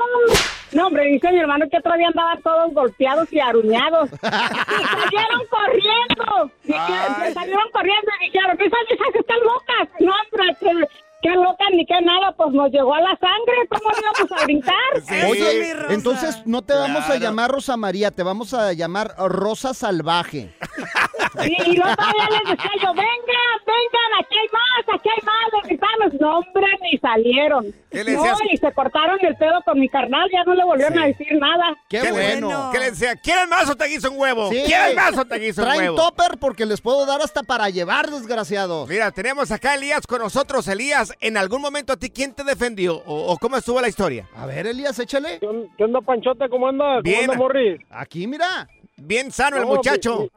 No, 0.72 0.87
hombre, 0.87 1.04
dice 1.07 1.31
mi 1.33 1.38
hermano 1.40 1.66
que 1.70 1.78
otro 1.78 1.96
día 1.96 2.09
andaban 2.09 2.42
todos 2.42 2.72
golpeados 2.74 3.33
y 3.33 3.40
aruñados. 3.40 4.11
y 4.12 4.16
salieron 4.16 5.42
corriendo. 5.50 6.52
Ay. 6.72 7.33
salieron 7.33 7.70
corriendo 7.72 8.11
y 8.20 8.24
dijeron, 8.26 8.57
esas 8.61 8.81
viejas 8.88 9.14
están 9.14 9.40
locas. 9.40 9.88
No, 10.00 10.12
hombre, 10.12 10.57
que, 10.61 11.28
que 11.28 11.35
locas 11.37 11.68
ni 11.72 11.87
que 11.87 12.00
nada, 12.02 12.33
pues 12.33 12.52
nos 12.52 12.70
llegó 12.70 12.94
a 12.94 13.00
la 13.00 13.16
sangre. 13.18 13.68
¿Cómo 13.70 13.90
íbamos 13.98 14.40
a 14.40 14.44
brincar? 14.44 14.74
Sí. 15.09 15.14
Oye, 15.31 15.61
mi 15.61 15.72
Rosa. 15.72 15.94
entonces 15.94 16.46
no 16.46 16.62
te 16.62 16.74
vamos 16.74 17.09
a 17.09 17.16
llamar 17.16 17.50
Rosa 17.50 17.76
María, 17.76 18.11
te 18.11 18.22
vamos 18.22 18.52
a 18.52 18.72
llamar 18.72 19.14
Rosa 19.16 19.72
Salvaje. 19.74 20.54
Y, 21.44 21.70
y 21.70 21.76
luego 21.76 21.94
todavía 21.96 22.28
les 22.31 22.50
decía 22.57 22.70
yo, 22.83 22.88
vengan, 22.94 23.59
vengan, 23.66 24.11
aquí 24.20 24.35
hay 24.38 24.48
más, 24.52 24.94
aquí 24.98 25.09
hay 25.09 25.24
más, 25.26 25.46
les 25.54 25.68
gritamos. 25.68 26.20
No, 26.20 26.38
hombre, 26.38 26.66
ni 26.83 26.98
salieron. 26.98 27.66
¿Qué 27.90 28.04
le 28.04 28.12
no, 28.14 28.24
y 28.52 28.57
se 28.57 28.72
cortaron 28.72 29.18
el 29.22 29.35
pedo 29.37 29.61
con 29.64 29.78
mi 29.81 29.88
carnal, 29.88 30.28
ya 30.33 30.44
no 30.44 30.54
le 30.54 30.64
volvieron 30.64 30.94
Sí. 30.94 30.98
a 31.02 31.07
decir 31.07 31.26
nada. 31.38 31.74
¡Qué, 31.88 32.00
¿Qué 32.00 32.04
le- 32.07 32.12
bueno! 32.12 32.70
¿Qué 32.72 32.78
le 32.78 32.90
decía? 32.90 33.16
¿Quieren 33.16 33.48
más 33.48 33.68
o 33.70 33.74
te 33.76 33.87
guiso 33.87 34.11
un 34.11 34.18
huevo? 34.18 34.50
Sí. 34.50 34.62
¿Quieren 34.66 34.94
más 34.96 35.16
o 35.16 35.24
te 35.24 35.38
guiso 35.38 35.62
un 35.62 35.68
Traen 35.68 35.81
huevo? 35.83 35.96
topper 35.96 36.38
porque 36.38 36.66
les 36.66 36.81
puedo 36.81 37.07
dar 37.07 37.20
hasta 37.22 37.42
para 37.42 37.70
llevar, 37.70 38.11
desgraciados. 38.11 38.88
Mira, 38.88 39.11
tenemos 39.11 39.50
acá 39.50 39.72
a 39.72 39.74
Elías 39.76 40.07
con 40.07 40.20
nosotros. 40.20 40.68
Elías, 40.68 41.12
¿en 41.20 41.37
algún 41.37 41.62
momento 41.62 41.92
a 41.92 41.96
ti 41.96 42.11
quién 42.11 42.35
te 42.35 42.44
defendió? 42.44 42.96
¿O, 43.07 43.33
o 43.33 43.38
cómo 43.38 43.57
estuvo 43.57 43.81
la 43.81 43.88
historia? 43.88 44.28
A 44.37 44.44
ver, 44.46 44.66
Elías, 44.66 44.98
échale. 44.98 45.38
¿Qué 45.40 45.85
onda, 45.85 46.00
Panchote? 46.00 46.48
¿Cómo 46.48 46.68
anda? 46.68 47.00
Bien. 47.02 47.20
¿Cómo 47.22 47.33
anda, 47.33 47.42
Morris? 47.44 47.81
Aquí, 47.90 48.26
mira. 48.26 48.68
Bien 49.00 49.31
sano 49.31 49.57
el 49.59 49.64
muchacho. 49.66 50.16
Mi, 50.16 50.22
mi- 50.24 50.31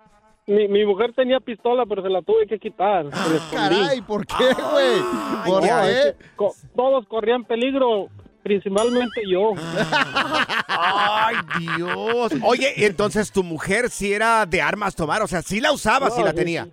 mi 0.48 0.86
mujer 0.86 1.14
tenía 1.16 1.40
pistola, 1.40 1.86
pero 1.86 2.02
se 2.02 2.10
la 2.10 2.22
tuve 2.22 2.48
que 2.48 2.60
quitar. 2.60 3.06
Escondí. 3.08 3.56
Caray, 3.56 4.02
¿por 4.02 4.26
qué, 4.26 4.34
güey? 4.72 6.14
Todos 6.76 7.08
corrían 7.08 7.44
peligro, 7.46 8.08
principalmente 8.44 9.22
yo. 9.30 9.54
Ay, 10.68 11.36
Dios. 11.60 12.32
Oye, 12.44 12.74
entonces 12.86 13.32
tu 13.32 13.44
mujer 13.44 13.90
sí 13.90 14.14
era 14.14 14.46
de 14.46 14.62
armas 14.62 14.96
tomar, 14.96 15.22
o 15.22 15.28
sea, 15.28 15.42
sí 15.42 15.60
la 15.60 15.72
usaba, 15.72 16.10
sí 16.10 16.20
No, 16.20 16.26
la 16.26 16.32
sí, 16.32 16.38
tenía. 16.38 16.66
sí. 16.66 16.72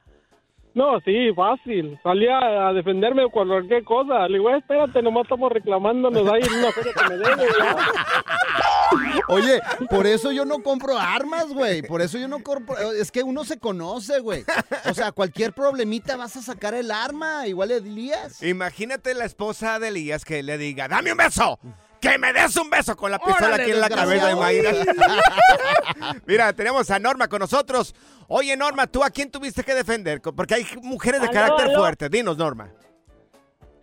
No, 0.74 1.00
sí, 1.00 1.32
fácil. 1.34 1.98
Salía 2.02 2.68
a 2.68 2.72
defenderme 2.72 3.22
de 3.22 3.28
cualquier 3.30 3.82
cosa. 3.84 4.28
Le 4.28 4.38
digo, 4.38 4.50
"Eh, 4.50 4.58
espérate, 4.58 5.02
nomás 5.02 5.24
estamos 5.24 5.50
reclamándonos 5.50 6.28
ahí 6.28 6.42
en 6.42 6.58
una 6.58 6.72
feria 6.72 6.92
que 6.92 7.08
me 7.08 7.16
debe. 7.18 7.46
ya". 7.58 7.76
Oye, 9.28 9.60
por 9.90 10.06
eso 10.06 10.32
yo 10.32 10.44
no 10.44 10.62
compro 10.62 10.96
armas, 10.98 11.52
güey. 11.52 11.82
Por 11.82 12.00
eso 12.00 12.16
yo 12.18 12.28
no 12.28 12.42
compro. 12.42 12.76
Es 12.92 13.10
que 13.10 13.22
uno 13.22 13.44
se 13.44 13.58
conoce, 13.58 14.20
güey. 14.20 14.44
O 14.88 14.94
sea, 14.94 15.12
cualquier 15.12 15.52
problemita 15.52 16.16
vas 16.16 16.36
a 16.36 16.42
sacar 16.42 16.74
el 16.74 16.90
arma. 16.90 17.46
Igual 17.46 17.70
Elías. 17.70 18.42
Imagínate 18.42 19.14
la 19.14 19.24
esposa 19.24 19.78
de 19.78 19.88
Elías 19.88 20.24
que 20.24 20.42
le 20.42 20.56
diga, 20.58 20.88
dame 20.88 21.12
un 21.12 21.18
beso. 21.18 21.58
Que 22.00 22.16
me 22.18 22.32
des 22.32 22.56
un 22.56 22.70
beso 22.70 22.96
con 22.96 23.10
la 23.10 23.18
pistola 23.18 23.48
Órale, 23.48 23.62
aquí 23.64 23.72
en 23.72 23.80
la 23.80 23.88
cabeza, 23.88 24.30
imagínate. 24.30 24.86
Mira, 26.26 26.52
tenemos 26.52 26.90
a 26.90 26.98
Norma 26.98 27.28
con 27.28 27.40
nosotros. 27.40 27.94
Oye, 28.28 28.56
Norma, 28.56 28.86
¿tú 28.86 29.02
a 29.02 29.10
quién 29.10 29.30
tuviste 29.30 29.64
que 29.64 29.74
defender? 29.74 30.20
Porque 30.20 30.54
hay 30.54 30.66
mujeres 30.82 31.20
de 31.20 31.26
Aló, 31.26 31.34
carácter 31.34 31.66
aló. 31.70 31.78
fuerte. 31.78 32.08
Dinos, 32.08 32.36
Norma. 32.36 32.70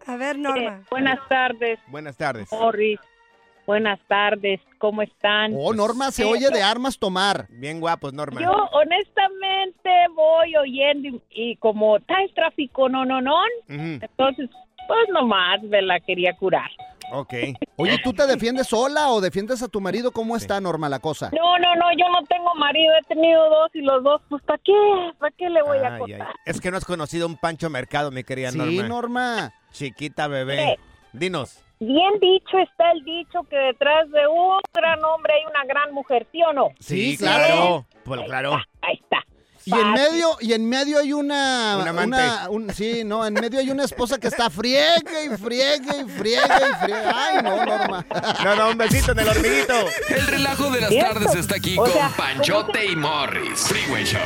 A 0.07 0.15
ver, 0.17 0.37
Norma. 0.37 0.83
Buenas 0.89 1.19
tardes, 1.27 1.79
Buenas 1.87 2.15
tardes. 2.15 2.47
Morris. 2.51 2.99
Buenas 3.65 3.99
tardes, 4.07 4.61
¿cómo 4.77 5.01
están? 5.01 5.53
Oh, 5.57 5.73
Norma, 5.73 6.11
se 6.11 6.23
oye 6.23 6.49
de 6.51 6.61
armas 6.61 6.99
tomar. 6.99 7.47
Bien 7.49 7.79
guapos, 7.79 8.13
Norma. 8.13 8.39
Yo 8.39 8.51
honestamente 8.51 9.89
voy 10.13 10.55
oyendo 10.55 11.07
y, 11.07 11.23
y 11.31 11.55
como 11.57 11.97
está 11.97 12.21
el 12.21 12.31
tráfico, 12.35 12.87
no, 12.89 13.05
no, 13.05 13.21
no, 13.21 13.35
entonces 13.67 14.51
pues 14.87 15.09
nomás 15.11 15.63
me 15.63 15.81
la 15.81 15.99
quería 15.99 16.35
curar. 16.37 16.69
Ok. 17.11 17.33
Oye, 17.77 17.97
¿tú 18.03 18.13
te 18.13 18.25
defiendes 18.27 18.67
sola 18.67 19.09
o 19.09 19.21
defiendes 19.21 19.61
a 19.61 19.67
tu 19.67 19.79
marido? 19.81 20.11
¿Cómo 20.11 20.35
está, 20.35 20.59
Norma, 20.61 20.89
la 20.89 20.99
cosa? 20.99 21.29
No, 21.31 21.57
no, 21.59 21.75
no, 21.75 21.85
yo 21.97 22.09
no 22.09 22.25
tengo 22.27 22.53
marido, 22.55 22.91
he 23.01 23.03
tenido 23.13 23.49
dos 23.49 23.69
y 23.73 23.81
los 23.81 24.03
dos, 24.03 24.21
pues 24.29 24.41
¿para 24.43 24.59
qué? 24.63 24.73
¿Para 25.19 25.31
qué 25.37 25.49
le 25.49 25.61
voy 25.61 25.77
a 25.79 25.87
Ay, 25.87 25.93
ay. 25.93 25.99
contar? 25.99 26.35
Es 26.45 26.59
que 26.61 26.71
no 26.71 26.77
has 26.77 26.85
conocido 26.85 27.27
un 27.27 27.37
Pancho 27.37 27.69
Mercado, 27.69 28.11
mi 28.11 28.23
querida 28.23 28.51
Sí, 28.51 28.57
Norma. 28.57 28.87
Norma. 28.87 29.53
Chiquita 29.71 30.27
bebé. 30.27 30.77
Dinos. 31.13 31.61
Bien 31.79 32.13
dicho 32.21 32.57
está 32.57 32.91
el 32.91 33.03
dicho 33.03 33.43
que 33.49 33.57
detrás 33.57 34.09
de 34.09 34.25
un 34.27 34.59
gran 34.73 35.03
hombre 35.03 35.33
hay 35.33 35.41
una 35.45 35.65
gran 35.65 35.93
mujer, 35.93 36.25
¿sí 36.31 36.41
o 36.43 36.53
no? 36.53 36.69
Sí, 36.79 37.17
claro. 37.17 37.85
Pues 38.05 38.21
claro. 38.23 38.55
Ahí 38.81 38.95
está. 39.01 39.17
Y 39.67 39.73
en 39.73 39.93
medio, 39.93 40.37
y 40.41 40.53
en 40.53 40.69
medio 40.69 40.99
hay 40.99 41.11
una, 41.11 41.77
Un 41.81 41.87
amante. 41.87 42.07
una- 42.17 42.49
un- 42.49 42.73
sí, 42.73 43.03
no, 43.03 43.25
en 43.25 43.33
medio 43.33 43.59
hay 43.59 43.71
una 43.71 43.83
esposa 43.83 44.19
que 44.19 44.27
está 44.27 44.51
friegue 44.51 45.25
y 45.25 45.37
friegue 45.37 46.01
y 46.05 46.09
friegue 46.19 46.43
y 46.71 46.83
friegue. 46.85 47.11
Ay, 47.13 47.37
no, 47.43 47.65
Norma. 47.65 48.05
No, 48.43 48.55
no, 48.55 48.69
un 48.69 48.77
besito 48.77 49.13
en 49.13 49.19
el 49.19 49.27
hormiguito. 49.27 49.73
El 50.09 50.27
relajo 50.27 50.69
de 50.69 50.81
las 50.81 50.89
¿Cierto? 50.91 51.13
tardes 51.19 51.35
está 51.35 51.55
aquí 51.55 51.75
O 51.79 51.83
con 51.83 51.91
sea, 51.93 52.09
Panchote 52.15 52.85
y 52.85 52.95
Morris. 52.95 53.61
Freeway 53.61 54.05
Show. 54.05 54.21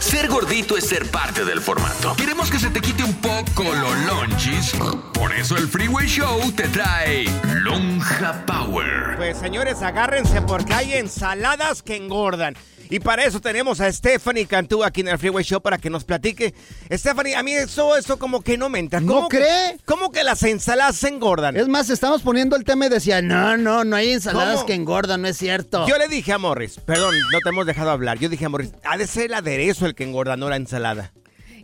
Ser 0.00 0.28
gordito 0.28 0.78
es 0.78 0.84
ser 0.88 1.10
parte 1.10 1.44
del 1.44 1.60
formato. 1.60 2.14
Queremos 2.16 2.50
que 2.50 2.58
se 2.58 2.70
te 2.70 2.80
quite 2.80 3.04
un 3.04 3.14
poco 3.16 3.64
lo 3.64 3.94
lonchis. 4.06 4.72
Por 5.12 5.34
eso 5.34 5.56
el 5.58 5.68
Freeway 5.68 6.06
Show 6.06 6.50
te 6.52 6.68
trae 6.68 7.24
Lonja 7.62 8.46
Power. 8.46 9.16
Pues 9.18 9.36
señores, 9.38 9.82
agárrense 9.82 10.40
porque 10.40 10.72
hay 10.72 10.94
ensaladas 10.94 11.82
que 11.82 11.96
engordan. 11.96 12.56
Y 12.90 13.00
para 13.00 13.24
eso 13.24 13.40
tenemos 13.40 13.80
a 13.80 13.92
Stephanie 13.92 14.46
Cantú 14.46 14.82
aquí 14.84 15.00
en 15.02 15.08
el 15.08 15.18
Freeway 15.18 15.44
Show 15.44 15.60
para 15.60 15.78
que 15.78 15.90
nos 15.90 16.04
platique. 16.04 16.54
Stephanie, 16.90 17.34
a 17.36 17.42
mí 17.42 17.52
eso, 17.52 17.96
eso 17.96 18.18
como 18.18 18.40
que 18.42 18.56
no 18.56 18.68
me 18.68 18.78
entra. 18.78 19.00
¿No 19.00 19.14
¿Cómo 19.14 19.28
que- 19.28 19.38
cree? 19.38 19.78
¿Cómo 19.84 20.10
que 20.10 20.24
las 20.24 20.42
ensaladas 20.42 20.96
se 20.96 21.08
engordan? 21.08 21.56
Es 21.56 21.68
más, 21.68 21.90
estamos 21.90 22.22
poniendo 22.22 22.56
el 22.56 22.64
tema 22.64 22.86
y 22.86 22.88
decía, 22.88 23.20
no, 23.22 23.56
no, 23.56 23.84
no 23.84 23.96
hay 23.96 24.12
ensaladas 24.12 24.54
¿Cómo? 24.56 24.66
que 24.66 24.74
engordan, 24.74 25.22
no 25.22 25.28
es 25.28 25.36
cierto. 25.36 25.86
Yo 25.86 25.98
le 25.98 26.08
dije 26.08 26.32
a 26.32 26.38
Morris, 26.38 26.78
perdón, 26.84 27.14
no 27.32 27.38
te 27.40 27.48
hemos 27.50 27.66
dejado 27.66 27.90
hablar. 27.90 28.18
Yo 28.18 28.28
dije 28.28 28.44
a 28.46 28.48
Morris, 28.48 28.72
ha 28.84 28.96
de 28.96 29.06
ser 29.06 29.24
el 29.26 29.34
aderezo 29.34 29.86
el 29.86 29.94
que 29.94 30.04
engorda, 30.04 30.36
no 30.36 30.48
la 30.48 30.56
ensalada. 30.56 31.12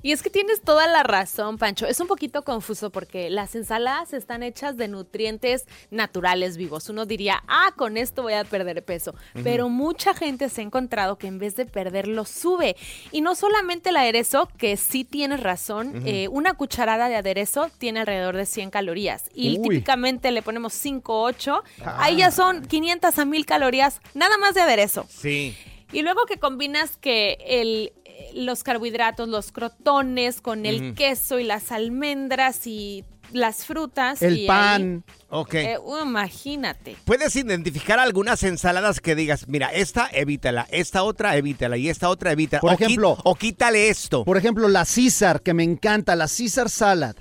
Y 0.05 0.13
es 0.13 0.23
que 0.23 0.29
tienes 0.29 0.61
toda 0.61 0.87
la 0.87 1.03
razón, 1.03 1.57
Pancho. 1.57 1.87
Es 1.87 1.99
un 1.99 2.07
poquito 2.07 2.43
confuso 2.43 2.91
porque 2.91 3.31
las 3.31 3.55
ensaladas 3.55 4.13
están 4.13 4.43
hechas 4.43 4.77
de 4.77 4.87
nutrientes 4.87 5.65
naturales 5.91 6.59
vivos. 6.59 6.91
Uno 6.91 7.07
diría, 7.07 7.43
ah, 7.49 7.73
con 7.75 7.97
esto 7.97 8.23
voy 8.23 8.35
a 8.35 8.45
perder 8.45 8.85
peso. 8.85 9.15
Pero 9.43 9.71
mucha 9.71 10.13
gente 10.13 10.51
se 10.51 10.61
ha 10.61 10.65
encontrado 10.65 11.17
que 11.17 11.27
en 11.27 11.39
vez 11.39 11.57
de 11.57 11.65
perderlo, 11.65 12.27
sube. 12.27 12.77
Y 13.13 13.23
no 13.23 13.35
solamente 13.35 13.89
el 13.89 13.97
aderezo, 13.97 14.47
que 14.59 14.77
sí 14.77 15.05
tienes 15.05 15.41
razón, 15.41 16.03
eh, 16.05 16.29
una 16.29 16.53
cucharada 16.53 17.09
de 17.09 17.17
aderezo 17.17 17.71
tiene 17.79 18.01
alrededor 18.01 18.37
de 18.37 18.45
100 18.45 18.69
calorías. 18.69 19.31
Y 19.35 19.57
Uy. 19.57 19.63
típicamente 19.63 20.33
le 20.33 20.43
ponemos 20.43 20.75
5 20.75 21.15
o 21.15 21.25
8. 21.25 21.65
Ahí 21.83 22.17
ya 22.17 22.31
son 22.31 22.67
500 22.67 23.19
a 23.19 23.25
1000 23.25 23.47
calorías, 23.47 24.03
nada 24.13 24.37
más 24.37 24.55
de 24.55 24.61
aderezo. 24.61 25.07
Sí. 25.09 25.57
Y 25.95 26.03
luego 26.03 26.27
que 26.27 26.39
combinas 26.39 26.97
que 26.97 27.39
el, 27.47 27.93
eh, 28.05 28.31
los 28.35 28.63
carbohidratos, 28.63 29.29
los 29.29 29.53
crotones 29.53 30.41
con 30.41 30.67
el 30.67 30.95
queso 30.95 31.39
y 31.39 31.45
las 31.45 31.73
almendras 31.73 32.67
y 32.67 33.05
las 33.33 33.65
frutas. 33.65 34.23
El 34.23 34.39
y 34.39 34.47
pan. 34.47 35.05
Ok. 35.29 35.55
eh, 35.55 35.79
uh, 35.79 36.03
imagínate. 36.03 36.97
¿Puedes 37.05 37.35
identificar 37.37 37.99
algunas 37.99 38.43
ensaladas 38.43 39.01
que 39.01 39.15
digas, 39.15 39.49
mira, 39.49 39.69
esta 39.73 40.09
evítala, 40.13 40.67
esta 40.71 41.03
otra 41.03 41.37
evítala 41.37 41.77
y 41.77 41.89
esta 41.89 42.09
otra 42.09 42.33
evítala? 42.33 42.61
Por 42.61 42.71
o, 42.71 42.75
ejemplo- 42.75 43.17
o 43.25 43.35
quítale 43.35 43.89
esto. 43.89 44.25
Por 44.25 44.37
ejemplo, 44.37 44.69
la 44.69 44.85
César, 44.85 45.43
que 45.43 45.55
me 45.55 45.65
encanta, 45.65 46.15
la 46.17 46.29
César 46.29 46.69
Salad. 46.71 47.17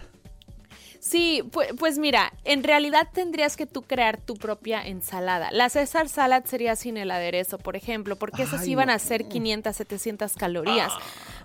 Sí, 1.13 1.43
pu- 1.51 1.75
pues, 1.77 1.99
mira, 1.99 2.33
en 2.43 2.63
realidad 2.63 3.07
tendrías 3.13 3.55
que 3.55 3.67
tú 3.67 3.83
crear 3.83 4.19
tu 4.19 4.33
propia 4.33 4.81
ensalada. 4.81 5.51
La 5.51 5.69
César 5.69 6.09
Salad 6.09 6.43
sería 6.45 6.75
sin 6.75 6.97
el 6.97 7.11
aderezo, 7.11 7.59
por 7.59 7.75
ejemplo, 7.75 8.15
porque 8.15 8.41
esas 8.41 8.61
Ay, 8.61 8.71
iban 8.71 8.87
no. 8.87 8.93
a 8.93 8.99
ser 8.99 9.27
500, 9.27 9.75
700 9.75 10.33
calorías. 10.33 10.91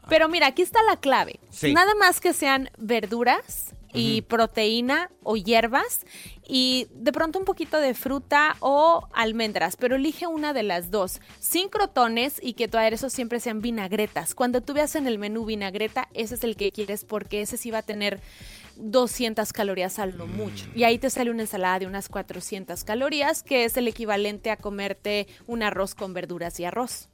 Pero 0.08 0.30
mira, 0.30 0.46
aquí 0.46 0.62
está 0.62 0.82
la 0.84 0.96
clave. 0.96 1.38
Sí. 1.50 1.74
Nada 1.74 1.94
más 1.96 2.18
que 2.18 2.32
sean 2.32 2.70
verduras 2.78 3.74
y 3.92 4.22
proteína 4.22 5.10
o 5.22 5.36
hierbas 5.36 6.06
y 6.46 6.86
de 6.94 7.12
pronto 7.12 7.38
un 7.38 7.44
poquito 7.44 7.78
de 7.78 7.92
fruta 7.94 8.56
o 8.60 9.06
almendras, 9.12 9.76
pero 9.76 9.96
elige 9.96 10.26
una 10.26 10.52
de 10.54 10.62
las 10.62 10.90
dos, 10.90 11.20
sin 11.40 11.68
crotones 11.68 12.38
y 12.42 12.52
que 12.54 12.68
tu 12.68 12.78
aderezo 12.78 13.10
siempre 13.10 13.40
sean 13.40 13.60
vinagretas. 13.60 14.34
Cuando 14.34 14.62
tú 14.62 14.72
veas 14.72 14.94
en 14.94 15.06
el 15.06 15.18
menú 15.18 15.44
vinagreta, 15.44 16.08
ese 16.14 16.36
es 16.36 16.44
el 16.44 16.56
que 16.56 16.70
quieres 16.72 17.04
porque 17.04 17.42
ese 17.42 17.56
sí 17.58 17.70
va 17.70 17.78
a 17.78 17.82
tener 17.82 18.20
200 18.78 19.52
calorías 19.52 19.98
al 19.98 20.16
lo 20.16 20.26
mucho. 20.26 20.66
Y 20.74 20.84
ahí 20.84 20.98
te 20.98 21.10
sale 21.10 21.30
una 21.30 21.42
ensalada 21.42 21.80
de 21.80 21.86
unas 21.86 22.08
400 22.08 22.84
calorías, 22.84 23.42
que 23.42 23.64
es 23.64 23.76
el 23.76 23.88
equivalente 23.88 24.50
a 24.50 24.56
comerte 24.56 25.26
un 25.46 25.62
arroz 25.62 25.94
con 25.94 26.14
verduras 26.14 26.58
y 26.60 26.64
arroz. 26.64 27.08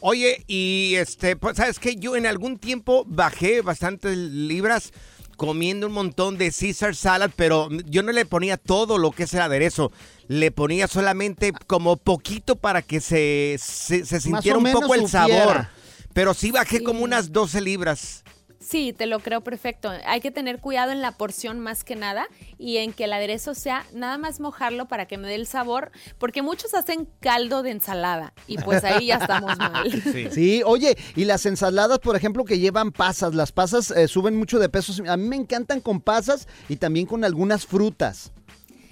Oye, 0.00 0.44
y 0.46 0.94
este, 0.96 1.36
pues, 1.36 1.56
¿sabes 1.56 1.78
qué? 1.78 1.96
Yo 1.96 2.16
en 2.16 2.26
algún 2.26 2.58
tiempo 2.58 3.04
bajé 3.06 3.60
bastantes 3.60 4.16
libras 4.16 4.92
comiendo 5.36 5.86
un 5.86 5.92
montón 5.92 6.36
de 6.36 6.50
Caesar 6.50 6.96
salad, 6.96 7.30
pero 7.36 7.68
yo 7.86 8.02
no 8.02 8.10
le 8.10 8.26
ponía 8.26 8.56
todo 8.56 8.98
lo 8.98 9.12
que 9.12 9.22
es 9.22 9.34
el 9.34 9.40
aderezo. 9.40 9.92
Le 10.26 10.50
ponía 10.50 10.88
solamente 10.88 11.52
como 11.68 11.96
poquito 11.96 12.56
para 12.56 12.82
que 12.82 13.00
se, 13.00 13.56
se, 13.60 14.04
se 14.04 14.20
sintiera 14.20 14.58
un 14.58 14.72
poco 14.72 14.94
el 14.94 15.06
supiera. 15.06 15.28
sabor. 15.28 15.66
Pero 16.12 16.34
sí 16.34 16.50
bajé 16.50 16.82
como 16.82 17.04
unas 17.04 17.32
12 17.32 17.60
libras. 17.60 18.24
Sí, 18.60 18.92
te 18.92 19.06
lo 19.06 19.20
creo 19.20 19.40
perfecto. 19.42 19.90
Hay 20.04 20.20
que 20.20 20.30
tener 20.30 20.58
cuidado 20.58 20.90
en 20.90 21.00
la 21.00 21.12
porción 21.12 21.60
más 21.60 21.84
que 21.84 21.94
nada 21.94 22.26
y 22.58 22.78
en 22.78 22.92
que 22.92 23.04
el 23.04 23.12
aderezo 23.12 23.54
sea 23.54 23.86
nada 23.94 24.18
más 24.18 24.40
mojarlo 24.40 24.88
para 24.88 25.06
que 25.06 25.16
me 25.16 25.28
dé 25.28 25.36
el 25.36 25.46
sabor, 25.46 25.92
porque 26.18 26.42
muchos 26.42 26.74
hacen 26.74 27.08
caldo 27.20 27.62
de 27.62 27.70
ensalada 27.70 28.32
y 28.48 28.58
pues 28.58 28.82
ahí 28.82 29.06
ya 29.06 29.16
estamos 29.16 29.56
mal. 29.58 30.02
Sí. 30.32 30.62
oye, 30.64 30.96
y 31.16 31.24
las 31.24 31.46
ensaladas, 31.46 31.98
por 32.00 32.16
ejemplo, 32.16 32.44
que 32.44 32.58
llevan 32.58 32.92
pasas, 32.92 33.34
las 33.34 33.52
pasas 33.52 33.90
eh, 33.90 34.08
suben 34.08 34.36
mucho 34.36 34.58
de 34.58 34.68
peso. 34.68 34.92
A 35.08 35.16
mí 35.16 35.28
me 35.28 35.36
encantan 35.36 35.80
con 35.80 36.00
pasas 36.00 36.48
y 36.68 36.76
también 36.76 37.06
con 37.06 37.24
algunas 37.24 37.66
frutas. 37.66 38.32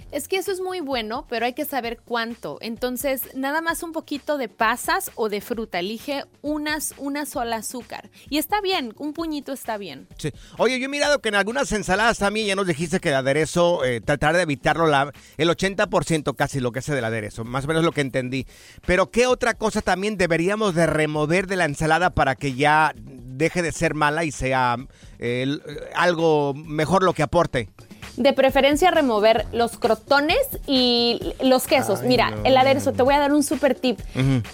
Es 0.09 0.29
que 0.29 0.37
eso 0.37 0.53
es 0.53 0.61
muy 0.61 0.79
bueno, 0.79 1.25
pero 1.29 1.45
hay 1.45 1.53
que 1.53 1.65
saber 1.65 1.99
cuánto. 2.03 2.57
Entonces, 2.61 3.23
nada 3.35 3.59
más 3.61 3.83
un 3.83 3.91
poquito 3.91 4.37
de 4.37 4.47
pasas 4.47 5.11
o 5.15 5.27
de 5.27 5.41
fruta. 5.41 5.79
Elige 5.79 6.23
unas, 6.41 6.93
una 6.97 7.25
sola 7.25 7.57
azúcar. 7.57 8.09
Y 8.29 8.37
está 8.37 8.61
bien, 8.61 8.93
un 8.97 9.11
puñito 9.11 9.51
está 9.51 9.77
bien. 9.77 10.07
Sí. 10.17 10.31
Oye, 10.57 10.79
yo 10.79 10.85
he 10.85 10.89
mirado 10.89 11.19
que 11.19 11.27
en 11.27 11.35
algunas 11.35 11.69
ensaladas 11.73 12.19
también 12.19 12.47
ya 12.47 12.55
nos 12.55 12.65
dijiste 12.67 13.01
que 13.01 13.09
el 13.09 13.15
aderezo, 13.15 13.83
eh, 13.83 13.99
tratar 13.99 14.37
de 14.37 14.43
evitarlo 14.43 14.87
la, 14.87 15.11
el 15.35 15.49
80% 15.49 16.35
casi 16.37 16.61
lo 16.61 16.71
que 16.71 16.79
es 16.79 16.85
del 16.87 17.03
aderezo, 17.03 17.43
más 17.43 17.65
o 17.65 17.67
menos 17.67 17.83
lo 17.83 17.91
que 17.91 18.01
entendí. 18.01 18.47
Pero 18.85 19.11
¿qué 19.11 19.27
otra 19.27 19.55
cosa 19.55 19.81
también 19.81 20.15
deberíamos 20.15 20.73
de 20.73 20.85
remover 20.87 21.47
de 21.47 21.57
la 21.57 21.65
ensalada 21.65 22.11
para 22.11 22.35
que 22.35 22.53
ya 22.53 22.93
deje 22.95 23.61
de 23.61 23.73
ser 23.73 23.93
mala 23.93 24.23
y 24.23 24.31
sea 24.31 24.77
eh, 25.19 25.41
l- 25.43 25.59
algo 25.95 26.53
mejor 26.55 27.03
lo 27.03 27.11
que 27.13 27.23
aporte? 27.23 27.69
De 28.17 28.33
preferencia 28.33 28.89
remover 28.91 29.45
los 29.53 29.77
crotones 29.77 30.37
y 30.65 31.19
los 31.41 31.67
quesos. 31.67 31.99
Ay, 32.01 32.07
Mira, 32.07 32.31
no. 32.31 32.43
el 32.45 32.57
aderezo, 32.57 32.91
te 32.91 33.03
voy 33.03 33.13
a 33.13 33.19
dar 33.19 33.31
un 33.31 33.43
super 33.43 33.75
tip. 33.75 33.99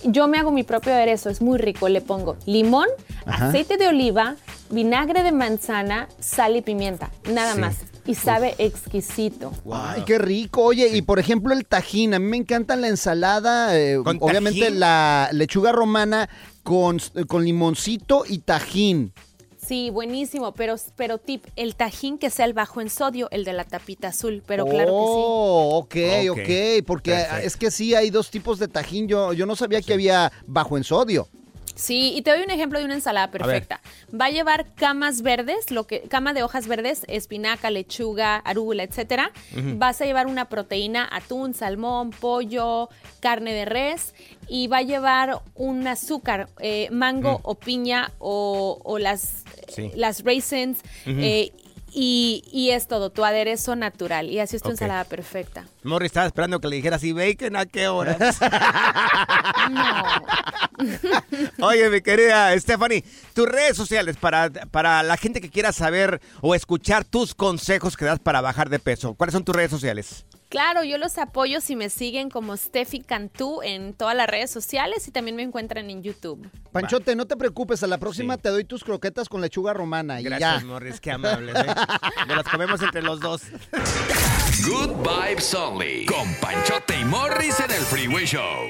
Yo 0.03 0.27
me 0.27 0.37
hago 0.37 0.51
mi 0.51 0.63
propio 0.63 0.93
aderezo, 0.93 1.29
es 1.29 1.41
muy 1.41 1.57
rico. 1.57 1.87
Le 1.87 2.01
pongo 2.01 2.35
limón, 2.45 2.87
Ajá. 3.25 3.47
aceite 3.47 3.77
de 3.77 3.87
oliva, 3.87 4.35
vinagre 4.69 5.23
de 5.23 5.31
manzana, 5.31 6.09
sal 6.19 6.57
y 6.57 6.61
pimienta. 6.61 7.09
Nada 7.31 7.53
Sí. 7.53 7.59
más. 7.61 7.75
Y 8.05 8.15
sabe 8.15 8.53
exquisito. 8.57 9.53
Ay, 9.71 10.03
qué 10.05 10.17
rico. 10.17 10.61
Oye, 10.63 10.89
y 10.89 11.01
por 11.01 11.19
ejemplo 11.19 11.53
el 11.53 11.65
tajín, 11.65 12.13
a 12.13 12.19
mí 12.19 12.25
me 12.25 12.35
encanta 12.37 12.75
la 12.75 12.89
ensalada, 12.89 13.79
eh, 13.79 13.97
¿Con 14.03 14.17
obviamente 14.19 14.59
tajín? 14.59 14.79
la 14.81 15.29
lechuga 15.31 15.71
romana 15.71 16.27
con, 16.63 16.99
con 17.27 17.45
limoncito 17.45 18.25
y 18.27 18.39
tajín. 18.39 19.13
Sí, 19.65 19.89
buenísimo, 19.89 20.51
pero, 20.53 20.75
pero 20.95 21.17
tip, 21.17 21.45
el 21.55 21.75
tajín 21.75 22.17
que 22.17 22.29
sea 22.29 22.45
el 22.45 22.53
bajo 22.53 22.81
en 22.81 22.89
sodio, 22.89 23.29
el 23.31 23.45
de 23.45 23.53
la 23.53 23.63
tapita 23.63 24.09
azul, 24.09 24.43
pero 24.45 24.65
claro 24.65 24.91
Oh, 24.93 25.77
ok, 25.77 25.95
Ok, 26.29 26.39
ok, 26.39 26.85
porque 26.85 27.11
perfecto. 27.11 27.47
es 27.47 27.57
que 27.57 27.71
sí 27.71 27.95
hay 27.95 28.09
dos 28.09 28.29
tipos 28.29 28.59
de 28.59 28.67
tajín. 28.67 29.07
Yo, 29.07 29.33
yo 29.33 29.45
no 29.45 29.55
sabía 29.55 29.81
que 29.81 29.93
había 29.93 30.31
bajo 30.45 30.77
en 30.77 30.83
sodio. 30.83 31.27
Sí. 31.75 32.13
Y 32.15 32.21
te 32.21 32.31
doy 32.31 32.41
un 32.43 32.49
ejemplo 32.51 32.79
de 32.79 32.85
una 32.85 32.93
ensalada 32.95 33.29
perfecta. 33.31 33.81
Va 34.13 34.25
a 34.25 34.29
llevar 34.29 34.73
camas 34.75 35.21
verdes, 35.21 35.71
lo 35.71 35.85
que 35.85 36.01
cama 36.01 36.33
de 36.33 36.43
hojas 36.43 36.67
verdes, 36.67 37.03
espinaca, 37.07 37.69
lechuga, 37.69 38.37
arúgula, 38.37 38.83
etcétera. 38.83 39.31
Vas 39.77 40.01
a 40.01 40.05
llevar 40.05 40.27
una 40.27 40.45
proteína, 40.49 41.07
atún, 41.11 41.53
salmón, 41.53 42.11
pollo, 42.11 42.89
carne 43.19 43.53
de 43.53 43.65
res 43.65 44.13
y 44.47 44.67
va 44.67 44.77
a 44.77 44.81
llevar 44.83 45.41
un 45.55 45.87
azúcar, 45.87 46.49
eh, 46.59 46.89
mango 46.91 47.39
o 47.43 47.55
piña 47.55 48.11
o, 48.19 48.79
o 48.83 48.99
las, 48.99 49.43
Sí. 49.69 49.91
las 49.95 50.23
raisins 50.23 50.79
eh, 51.05 51.51
y, 51.93 52.43
y 52.51 52.71
es 52.71 52.87
todo, 52.87 53.11
tu 53.11 53.23
aderezo 53.23 53.75
natural 53.75 54.29
y 54.29 54.39
así 54.39 54.55
es 54.55 54.61
tu 54.61 54.69
ensalada 54.69 55.03
perfecta. 55.05 55.65
Morri 55.83 56.07
estaba 56.07 56.25
esperando 56.25 56.59
que 56.59 56.67
le 56.67 56.77
dijera 56.77 56.95
así, 56.95 57.13
bacon, 57.13 57.55
¿a 57.55 57.65
qué 57.65 57.87
horas? 57.87 58.39
Oye, 61.61 61.89
mi 61.89 62.01
querida 62.01 62.57
Stephanie, 62.59 63.03
tus 63.33 63.47
redes 63.47 63.77
sociales 63.77 64.17
para, 64.17 64.49
para 64.49 65.03
la 65.03 65.17
gente 65.17 65.41
que 65.41 65.49
quiera 65.49 65.71
saber 65.71 66.21
o 66.41 66.55
escuchar 66.55 67.05
tus 67.05 67.35
consejos 67.35 67.95
que 67.95 68.05
das 68.05 68.19
para 68.19 68.41
bajar 68.41 68.69
de 68.69 68.79
peso. 68.79 69.13
¿Cuáles 69.13 69.33
son 69.33 69.43
tus 69.43 69.55
redes 69.55 69.71
sociales? 69.71 70.25
Claro, 70.53 70.83
yo 70.83 70.99
los 70.99 71.17
apoyo 71.17 71.61
si 71.61 71.75
me 71.75 71.89
siguen 71.89 72.29
como 72.29 72.55
Steffi 72.55 73.01
Cantú 73.01 73.63
en 73.63 73.95
todas 73.95 74.15
las 74.15 74.27
redes 74.29 74.51
sociales 74.51 75.07
y 75.07 75.11
también 75.11 75.35
me 75.35 75.41
encuentran 75.41 75.89
en 75.89 76.03
YouTube. 76.03 76.47
Panchote, 76.71 77.15
no 77.15 77.25
te 77.25 77.35
preocupes, 77.35 77.81
a 77.81 77.87
la 77.87 77.97
próxima 77.97 78.37
te 78.37 78.49
doy 78.49 78.63
tus 78.63 78.83
croquetas 78.83 79.29
con 79.29 79.41
lechuga 79.41 79.73
romana 79.73 80.21
y 80.21 80.25
Gracias, 80.25 80.61
ya. 80.61 80.67
Morris, 80.67 81.01
qué 81.01 81.09
amables. 81.09 81.55
¿eh? 81.55 81.65
Nos 82.27 82.37
las 82.37 82.47
comemos 82.47 82.79
entre 82.83 83.01
los 83.01 83.19
dos. 83.19 83.41
Good 84.63 84.91
Vibes 84.97 85.55
Only. 85.55 86.05
Con 86.05 86.31
Panchote 86.39 86.99
y 86.99 87.05
Morris 87.05 87.59
en 87.59 87.71
el 87.71 87.81
Freeway 87.81 88.27
Show. 88.27 88.69